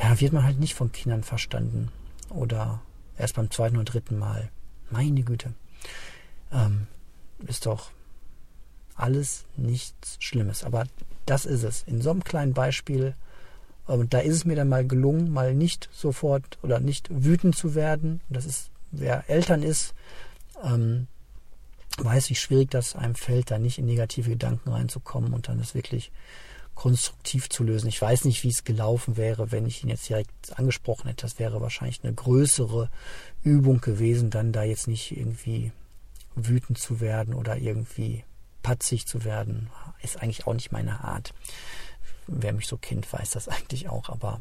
ja, 0.00 0.20
wird 0.20 0.32
man 0.32 0.44
halt 0.44 0.60
nicht 0.60 0.74
von 0.74 0.92
Kindern 0.92 1.22
verstanden. 1.22 1.90
Oder 2.28 2.80
erst 3.18 3.34
beim 3.34 3.50
zweiten 3.50 3.76
oder 3.76 3.84
dritten 3.84 4.18
Mal. 4.18 4.50
Meine 4.90 5.22
Güte. 5.22 5.54
Ähm, 6.52 6.86
ist 7.46 7.66
doch 7.66 7.90
alles 8.94 9.44
nichts 9.56 10.16
Schlimmes. 10.20 10.64
Aber 10.64 10.84
das 11.26 11.44
ist 11.44 11.62
es. 11.62 11.82
In 11.86 12.00
so 12.00 12.10
einem 12.10 12.24
kleinen 12.24 12.54
Beispiel, 12.54 13.14
äh, 13.88 13.98
da 14.08 14.18
ist 14.18 14.34
es 14.34 14.44
mir 14.44 14.56
dann 14.56 14.68
mal 14.68 14.86
gelungen, 14.86 15.32
mal 15.32 15.54
nicht 15.54 15.88
sofort 15.92 16.58
oder 16.62 16.80
nicht 16.80 17.08
wütend 17.10 17.56
zu 17.56 17.74
werden. 17.74 18.20
Das 18.28 18.46
ist, 18.46 18.70
wer 18.90 19.28
Eltern 19.28 19.62
ist, 19.62 19.94
ähm, 20.62 21.06
weiß, 21.98 22.30
wie 22.30 22.34
schwierig 22.34 22.70
das 22.70 22.96
einem 22.96 23.14
fällt, 23.14 23.50
da 23.50 23.58
nicht 23.58 23.78
in 23.78 23.86
negative 23.86 24.30
Gedanken 24.30 24.70
reinzukommen 24.70 25.32
und 25.32 25.48
dann 25.48 25.58
das 25.58 25.74
wirklich 25.74 26.10
konstruktiv 26.74 27.50
zu 27.50 27.64
lösen. 27.64 27.88
Ich 27.88 28.00
weiß 28.00 28.24
nicht, 28.24 28.42
wie 28.44 28.48
es 28.48 28.64
gelaufen 28.64 29.16
wäre, 29.18 29.52
wenn 29.52 29.66
ich 29.66 29.82
ihn 29.82 29.90
jetzt 29.90 30.08
direkt 30.08 30.58
angesprochen 30.58 31.06
hätte. 31.06 31.22
Das 31.22 31.38
wäre 31.38 31.60
wahrscheinlich 31.60 32.02
eine 32.02 32.14
größere 32.14 32.88
Übung 33.42 33.80
gewesen, 33.80 34.30
dann 34.30 34.52
da 34.52 34.62
jetzt 34.62 34.88
nicht 34.88 35.16
irgendwie 35.16 35.70
wütend 36.34 36.78
zu 36.78 37.00
werden 37.00 37.34
oder 37.34 37.58
irgendwie 37.58 38.24
patzig 38.62 39.06
zu 39.06 39.24
werden. 39.24 39.70
Ist 40.02 40.20
eigentlich 40.20 40.46
auch 40.46 40.54
nicht 40.54 40.72
meine 40.72 41.04
Art. 41.04 41.34
Wer 42.26 42.52
mich 42.52 42.66
so 42.66 42.76
kennt, 42.76 43.12
weiß 43.12 43.30
das 43.30 43.48
eigentlich 43.48 43.88
auch, 43.88 44.08
aber 44.08 44.40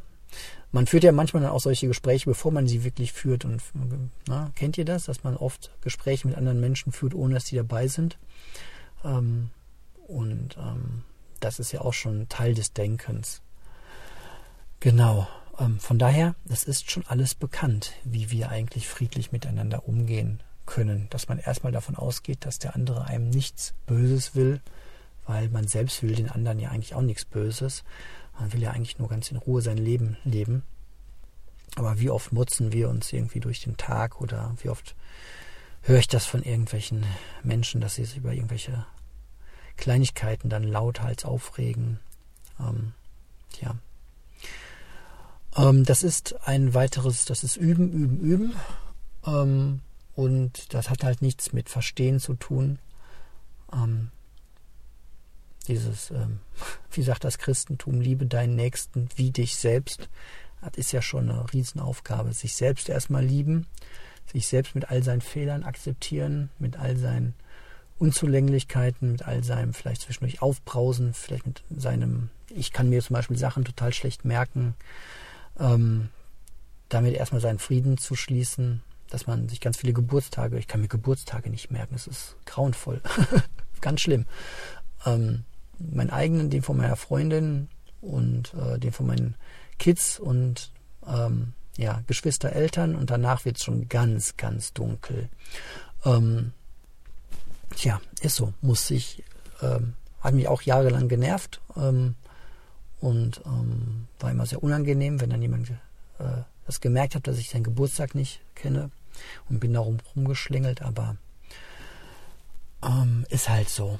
man 0.72 0.88
führt 0.88 1.04
ja 1.04 1.12
manchmal 1.12 1.44
dann 1.44 1.52
auch 1.52 1.60
solche 1.60 1.88
Gespräche, 1.88 2.30
bevor 2.30 2.52
man 2.52 2.68
sie 2.68 2.84
wirklich 2.84 3.12
führt. 3.12 3.44
Und 3.44 3.62
na, 4.28 4.52
kennt 4.56 4.78
ihr 4.78 4.86
das, 4.86 5.06
dass 5.06 5.24
man 5.24 5.36
oft 5.36 5.72
Gespräche 5.82 6.28
mit 6.28 6.38
anderen 6.38 6.62
Menschen 6.62 6.94
führt, 6.94 7.14
ohne 7.14 7.34
dass 7.34 7.46
die 7.46 7.58
dabei 7.58 7.88
sind? 7.88 8.18
Ähm, 9.04 9.50
und 10.08 10.56
ähm, 10.58 11.04
das 11.42 11.60
ist 11.60 11.72
ja 11.74 11.82
auch 11.82 11.94
schon 11.94 12.30
Teil 12.30 12.54
des 12.54 12.74
Denkens. 12.74 13.42
Genau. 14.80 15.28
Ähm, 15.60 15.80
von 15.80 16.00
daher, 16.00 16.36
es 16.48 16.64
ist 16.64 16.90
schon 16.90 17.06
alles 17.08 17.36
bekannt, 17.36 17.94
wie 18.06 18.32
wir 18.32 18.50
eigentlich 18.50 18.88
friedlich 18.88 19.32
miteinander 19.32 19.88
umgehen 19.88 20.42
können. 20.72 21.08
Dass 21.10 21.28
man 21.28 21.38
erstmal 21.38 21.74
davon 21.74 21.96
ausgeht, 21.96 22.46
dass 22.46 22.58
der 22.58 22.76
andere 22.76 23.06
einem 23.06 23.30
nichts 23.30 23.74
Böses 23.86 24.36
will, 24.36 24.62
weil 25.28 25.50
man 25.50 25.68
selbst 25.68 26.02
will 26.02 26.16
den 26.16 26.30
anderen 26.30 26.60
ja 26.60 26.70
eigentlich 26.70 26.96
auch 26.96 27.02
nichts 27.02 27.26
Böses. 27.26 27.84
Man 28.40 28.54
will 28.54 28.62
ja 28.62 28.72
eigentlich 28.72 28.98
nur 28.98 29.10
ganz 29.10 29.30
in 29.32 29.38
Ruhe 29.38 29.62
sein 29.62 29.78
Leben 29.78 30.18
leben. 30.24 30.64
Aber 31.76 32.00
wie 32.00 32.10
oft 32.10 32.32
mutzen 32.32 32.72
wir 32.72 32.90
uns 32.90 33.12
irgendwie 33.12 33.42
durch 33.42 33.62
den 33.62 33.78
Tag 33.78 34.22
oder 34.22 34.56
wie 34.62 34.70
oft 34.70 34.96
höre 35.82 36.00
ich 36.00 36.08
das 36.08 36.26
von 36.26 36.42
irgendwelchen 36.42 37.06
Menschen, 37.44 37.82
dass 37.82 37.96
sie 37.96 38.06
sich 38.06 38.18
über 38.18 38.34
irgendwelche 38.34 38.86
Kleinigkeiten 39.76 40.50
dann 40.50 40.64
lauthals 40.64 41.26
aufregen. 41.26 42.00
Ähm, 42.60 42.94
ja. 43.62 43.76
Ähm, 45.58 45.84
das 45.84 46.04
ist 46.04 46.48
ein 46.48 46.74
weiteres, 46.74 47.26
das 47.26 47.44
ist 47.44 47.58
Üben, 47.58 47.92
Üben, 47.92 48.20
Üben. 48.20 48.54
Ähm, 49.26 49.82
und 50.16 50.74
das 50.74 50.90
hat 50.90 51.04
halt 51.04 51.22
nichts 51.22 51.54
mit 51.54 51.70
Verstehen 51.70 52.20
zu 52.20 52.34
tun. 52.36 52.80
Ähm, 53.74 54.12
dieses, 55.68 56.12
ähm, 56.12 56.40
wie 56.92 57.04
sagt 57.04 57.24
das 57.24 57.38
Christentum, 57.38 58.02
liebe 58.02 58.26
deinen 58.26 58.56
Nächsten 58.56 59.10
wie 59.16 59.32
dich 59.32 59.56
selbst, 59.56 60.10
das 60.62 60.74
ist 60.76 60.92
ja 60.92 61.02
schon 61.02 61.30
eine 61.30 61.52
Riesenaufgabe. 61.52 62.34
Sich 62.34 62.56
selbst 62.56 62.88
erstmal 62.90 63.26
lieben, 63.26 63.66
sich 64.32 64.48
selbst 64.48 64.76
mit 64.76 64.90
all 64.90 65.04
seinen 65.04 65.22
Fehlern 65.22 65.64
akzeptieren, 65.64 66.50
mit 66.60 66.78
all 66.78 66.98
seinen 66.98 67.34
Unzulänglichkeiten, 67.98 69.12
mit 69.12 69.24
all 69.24 69.44
seinem 69.44 69.74
vielleicht 69.74 70.02
zwischendurch 70.02 70.42
Aufbrausen, 70.42 71.14
vielleicht 71.14 71.46
mit 71.46 71.64
seinem, 71.76 72.30
ich 72.50 72.72
kann 72.72 72.90
mir 72.90 73.02
zum 73.02 73.16
Beispiel 73.16 73.38
Sachen 73.38 73.64
total 73.64 73.94
schlecht 73.94 74.26
merken, 74.26 74.76
ähm, 75.60 76.10
damit 76.90 77.16
erstmal 77.16 77.42
seinen 77.42 77.60
Frieden 77.60 77.98
zu 77.98 78.16
schließen, 78.16 78.82
dass 79.12 79.28
man 79.28 79.50
sich 79.50 79.60
ganz 79.60 79.78
viele 79.78 79.94
Geburtstage, 79.94 80.58
ich 80.58 80.68
kann 80.68 80.82
mir 80.82 80.88
Geburtstage 80.88 81.50
nicht 81.50 81.70
merken, 81.70 81.94
das 81.94 82.08
ist 82.08 82.38
grauenvoll, 82.46 83.02
ganz 83.82 84.02
schlimm. 84.02 84.26
Ähm, 85.06 85.44
meinen 85.78 86.10
eigenen, 86.10 86.50
den 86.50 86.62
von 86.62 86.78
meiner 86.78 86.96
Freundin 86.96 87.68
und 88.00 88.54
äh, 88.54 88.80
den 88.80 88.92
von 88.92 89.08
meinen 89.08 89.36
Kids 89.78 90.18
und 90.20 90.72
ähm, 91.06 91.54
ja, 91.78 92.02
Geschwister, 92.08 92.54
Eltern 92.54 92.96
und 92.96 93.10
danach 93.10 93.46
wird 93.46 93.58
es 93.58 93.64
schon 93.64 93.90
ganz, 93.90 94.38
ganz 94.38 94.74
dunkel. 94.74 95.30
Ähm, 96.06 96.54
tja, 97.76 98.00
ist 98.22 98.36
so, 98.36 98.54
muss 98.62 98.88
sich, 98.88 99.24
ähm, 99.62 99.94
hat 100.22 100.34
mich 100.34 100.48
auch 100.48 100.62
jahrelang 100.62 101.10
genervt 101.10 101.60
ähm, 101.76 102.16
und 103.02 103.42
ähm, 103.46 104.08
war 104.20 104.32
immer 104.32 104.46
sehr 104.46 104.64
unangenehm, 104.64 105.20
wenn 105.20 105.32
dann 105.32 105.42
jemand 105.42 105.70
äh, 105.70 106.44
das 106.66 106.80
gemerkt 106.80 107.16
hat, 107.16 107.28
dass 107.28 107.38
ich 107.38 107.50
seinen 107.50 107.64
Geburtstag 107.64 108.16
nicht 108.16 108.42
kenne 108.56 108.90
und 109.50 109.60
bin 109.60 109.74
darum 109.74 109.98
rumgeschlingelt, 110.16 110.82
aber 110.82 111.18
ähm, 112.84 113.26
ist 113.30 113.50
halt 113.50 113.70
so. 113.70 114.00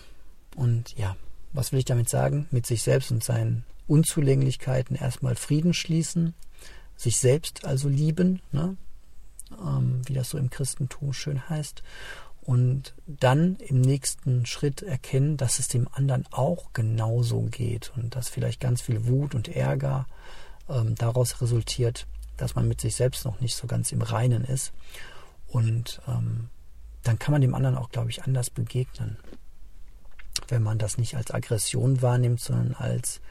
Und 0.56 0.98
ja, 0.98 1.16
was 1.54 1.72
will 1.72 1.80
ich 1.80 1.86
damit 1.86 2.10
sagen? 2.10 2.48
Mit 2.52 2.66
sich 2.66 2.82
selbst 2.82 3.12
und 3.12 3.24
seinen 3.24 3.66
Unzulänglichkeiten 3.88 4.96
erstmal 4.96 5.36
Frieden 5.36 5.74
schließen, 5.74 6.34
sich 6.96 7.18
selbst 7.18 7.66
also 7.66 7.90
lieben, 7.90 8.42
ne? 8.52 8.78
ähm, 9.60 10.02
wie 10.06 10.14
das 10.14 10.30
so 10.30 10.38
im 10.38 10.50
Christentum 10.50 11.14
schön 11.14 11.50
heißt, 11.50 11.84
und 12.42 12.96
dann 13.06 13.58
im 13.58 13.82
nächsten 13.82 14.46
Schritt 14.46 14.82
erkennen, 14.82 15.38
dass 15.38 15.60
es 15.60 15.68
dem 15.68 15.88
anderen 15.92 16.26
auch 16.32 16.74
genauso 16.74 17.42
geht 17.44 17.92
und 17.96 18.16
dass 18.16 18.30
vielleicht 18.30 18.60
ganz 18.60 18.82
viel 18.82 19.06
Wut 19.08 19.36
und 19.36 19.48
Ärger 19.48 20.08
ähm, 20.68 20.96
daraus 20.96 21.42
resultiert, 21.42 22.08
dass 22.38 22.56
man 22.56 22.68
mit 22.68 22.82
sich 22.82 22.96
selbst 22.96 23.26
noch 23.26 23.40
nicht 23.42 23.56
so 23.56 23.68
ganz 23.68 23.92
im 23.92 24.02
Reinen 24.02 24.44
ist. 24.44 24.74
Und 25.52 26.02
ähm, 26.08 26.50
dann 27.04 27.20
kann 27.20 27.34
man 27.34 27.42
dem 27.42 27.56
anderen 27.56 27.78
auch, 27.78 27.90
glaube 27.90 28.10
ich, 28.10 28.24
anders 28.24 28.50
begegnen. 28.50 29.18
Wenn 30.48 30.64
man 30.64 30.78
das 30.78 30.98
nicht 30.98 31.16
als 31.16 31.32
Aggression 31.32 32.02
wahrnimmt, 32.02 32.40
sondern 32.40 32.74
als 32.74 33.22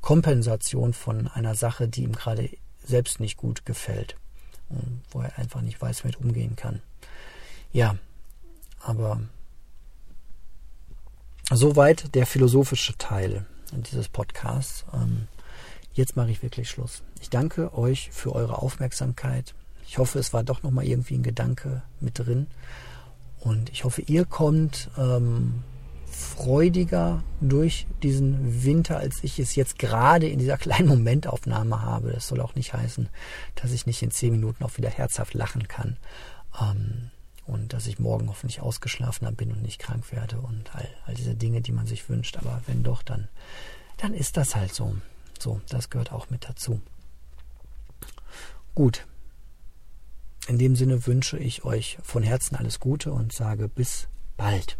Kompensation 0.00 0.92
von 0.92 1.28
einer 1.28 1.54
Sache, 1.54 1.88
die 1.88 2.02
ihm 2.02 2.12
gerade 2.12 2.50
selbst 2.84 3.20
nicht 3.20 3.36
gut 3.36 3.64
gefällt 3.64 4.16
und 4.68 5.02
wo 5.10 5.20
er 5.20 5.38
einfach 5.38 5.62
nicht 5.62 5.80
weiß, 5.80 6.04
mit 6.04 6.16
umgehen 6.16 6.56
kann. 6.56 6.80
Ja, 7.72 7.96
aber 8.80 9.20
soweit 11.50 12.14
der 12.14 12.26
philosophische 12.26 12.96
Teil 12.98 13.46
dieses 13.72 14.08
Podcasts. 14.08 14.84
Ähm, 14.92 15.28
jetzt 15.92 16.16
mache 16.16 16.30
ich 16.30 16.42
wirklich 16.42 16.68
Schluss. 16.68 17.02
Ich 17.20 17.30
danke 17.30 17.76
euch 17.76 18.10
für 18.10 18.34
eure 18.34 18.58
Aufmerksamkeit. 18.58 19.54
Ich 19.90 19.98
hoffe, 19.98 20.20
es 20.20 20.32
war 20.32 20.44
doch 20.44 20.62
noch 20.62 20.70
mal 20.70 20.86
irgendwie 20.86 21.16
ein 21.16 21.24
Gedanke 21.24 21.82
mit 21.98 22.20
drin. 22.20 22.46
Und 23.40 23.70
ich 23.70 23.82
hoffe, 23.82 24.02
ihr 24.02 24.24
kommt 24.24 24.88
ähm, 24.96 25.64
freudiger 26.06 27.24
durch 27.40 27.88
diesen 28.00 28.62
Winter, 28.62 28.98
als 28.98 29.24
ich 29.24 29.40
es 29.40 29.56
jetzt 29.56 29.80
gerade 29.80 30.28
in 30.28 30.38
dieser 30.38 30.58
kleinen 30.64 30.86
Momentaufnahme 30.86 31.82
habe. 31.82 32.12
Das 32.12 32.28
soll 32.28 32.40
auch 32.40 32.54
nicht 32.54 32.72
heißen, 32.72 33.08
dass 33.56 33.72
ich 33.72 33.84
nicht 33.84 34.00
in 34.00 34.12
zehn 34.12 34.30
Minuten 34.30 34.62
auch 34.62 34.76
wieder 34.76 34.90
herzhaft 34.90 35.34
lachen 35.34 35.66
kann. 35.66 35.96
Ähm, 36.60 37.10
und 37.48 37.72
dass 37.72 37.88
ich 37.88 37.98
morgen 37.98 38.28
hoffentlich 38.28 38.60
ausgeschlafener 38.60 39.32
bin 39.32 39.50
und 39.50 39.60
nicht 39.60 39.80
krank 39.80 40.12
werde 40.12 40.38
und 40.38 40.72
all, 40.72 40.86
all 41.06 41.14
diese 41.14 41.34
Dinge, 41.34 41.62
die 41.62 41.72
man 41.72 41.88
sich 41.88 42.08
wünscht. 42.08 42.36
Aber 42.36 42.62
wenn 42.68 42.84
doch, 42.84 43.02
dann, 43.02 43.26
dann 43.96 44.14
ist 44.14 44.36
das 44.36 44.54
halt 44.54 44.72
so. 44.72 44.94
So, 45.40 45.60
das 45.68 45.90
gehört 45.90 46.12
auch 46.12 46.30
mit 46.30 46.48
dazu. 46.48 46.80
Gut, 48.76 49.04
in 50.48 50.58
dem 50.58 50.76
Sinne 50.76 51.06
wünsche 51.06 51.38
ich 51.38 51.64
euch 51.64 51.98
von 52.02 52.22
Herzen 52.22 52.56
alles 52.56 52.80
Gute 52.80 53.12
und 53.12 53.32
sage 53.32 53.68
bis 53.68 54.08
bald. 54.36 54.78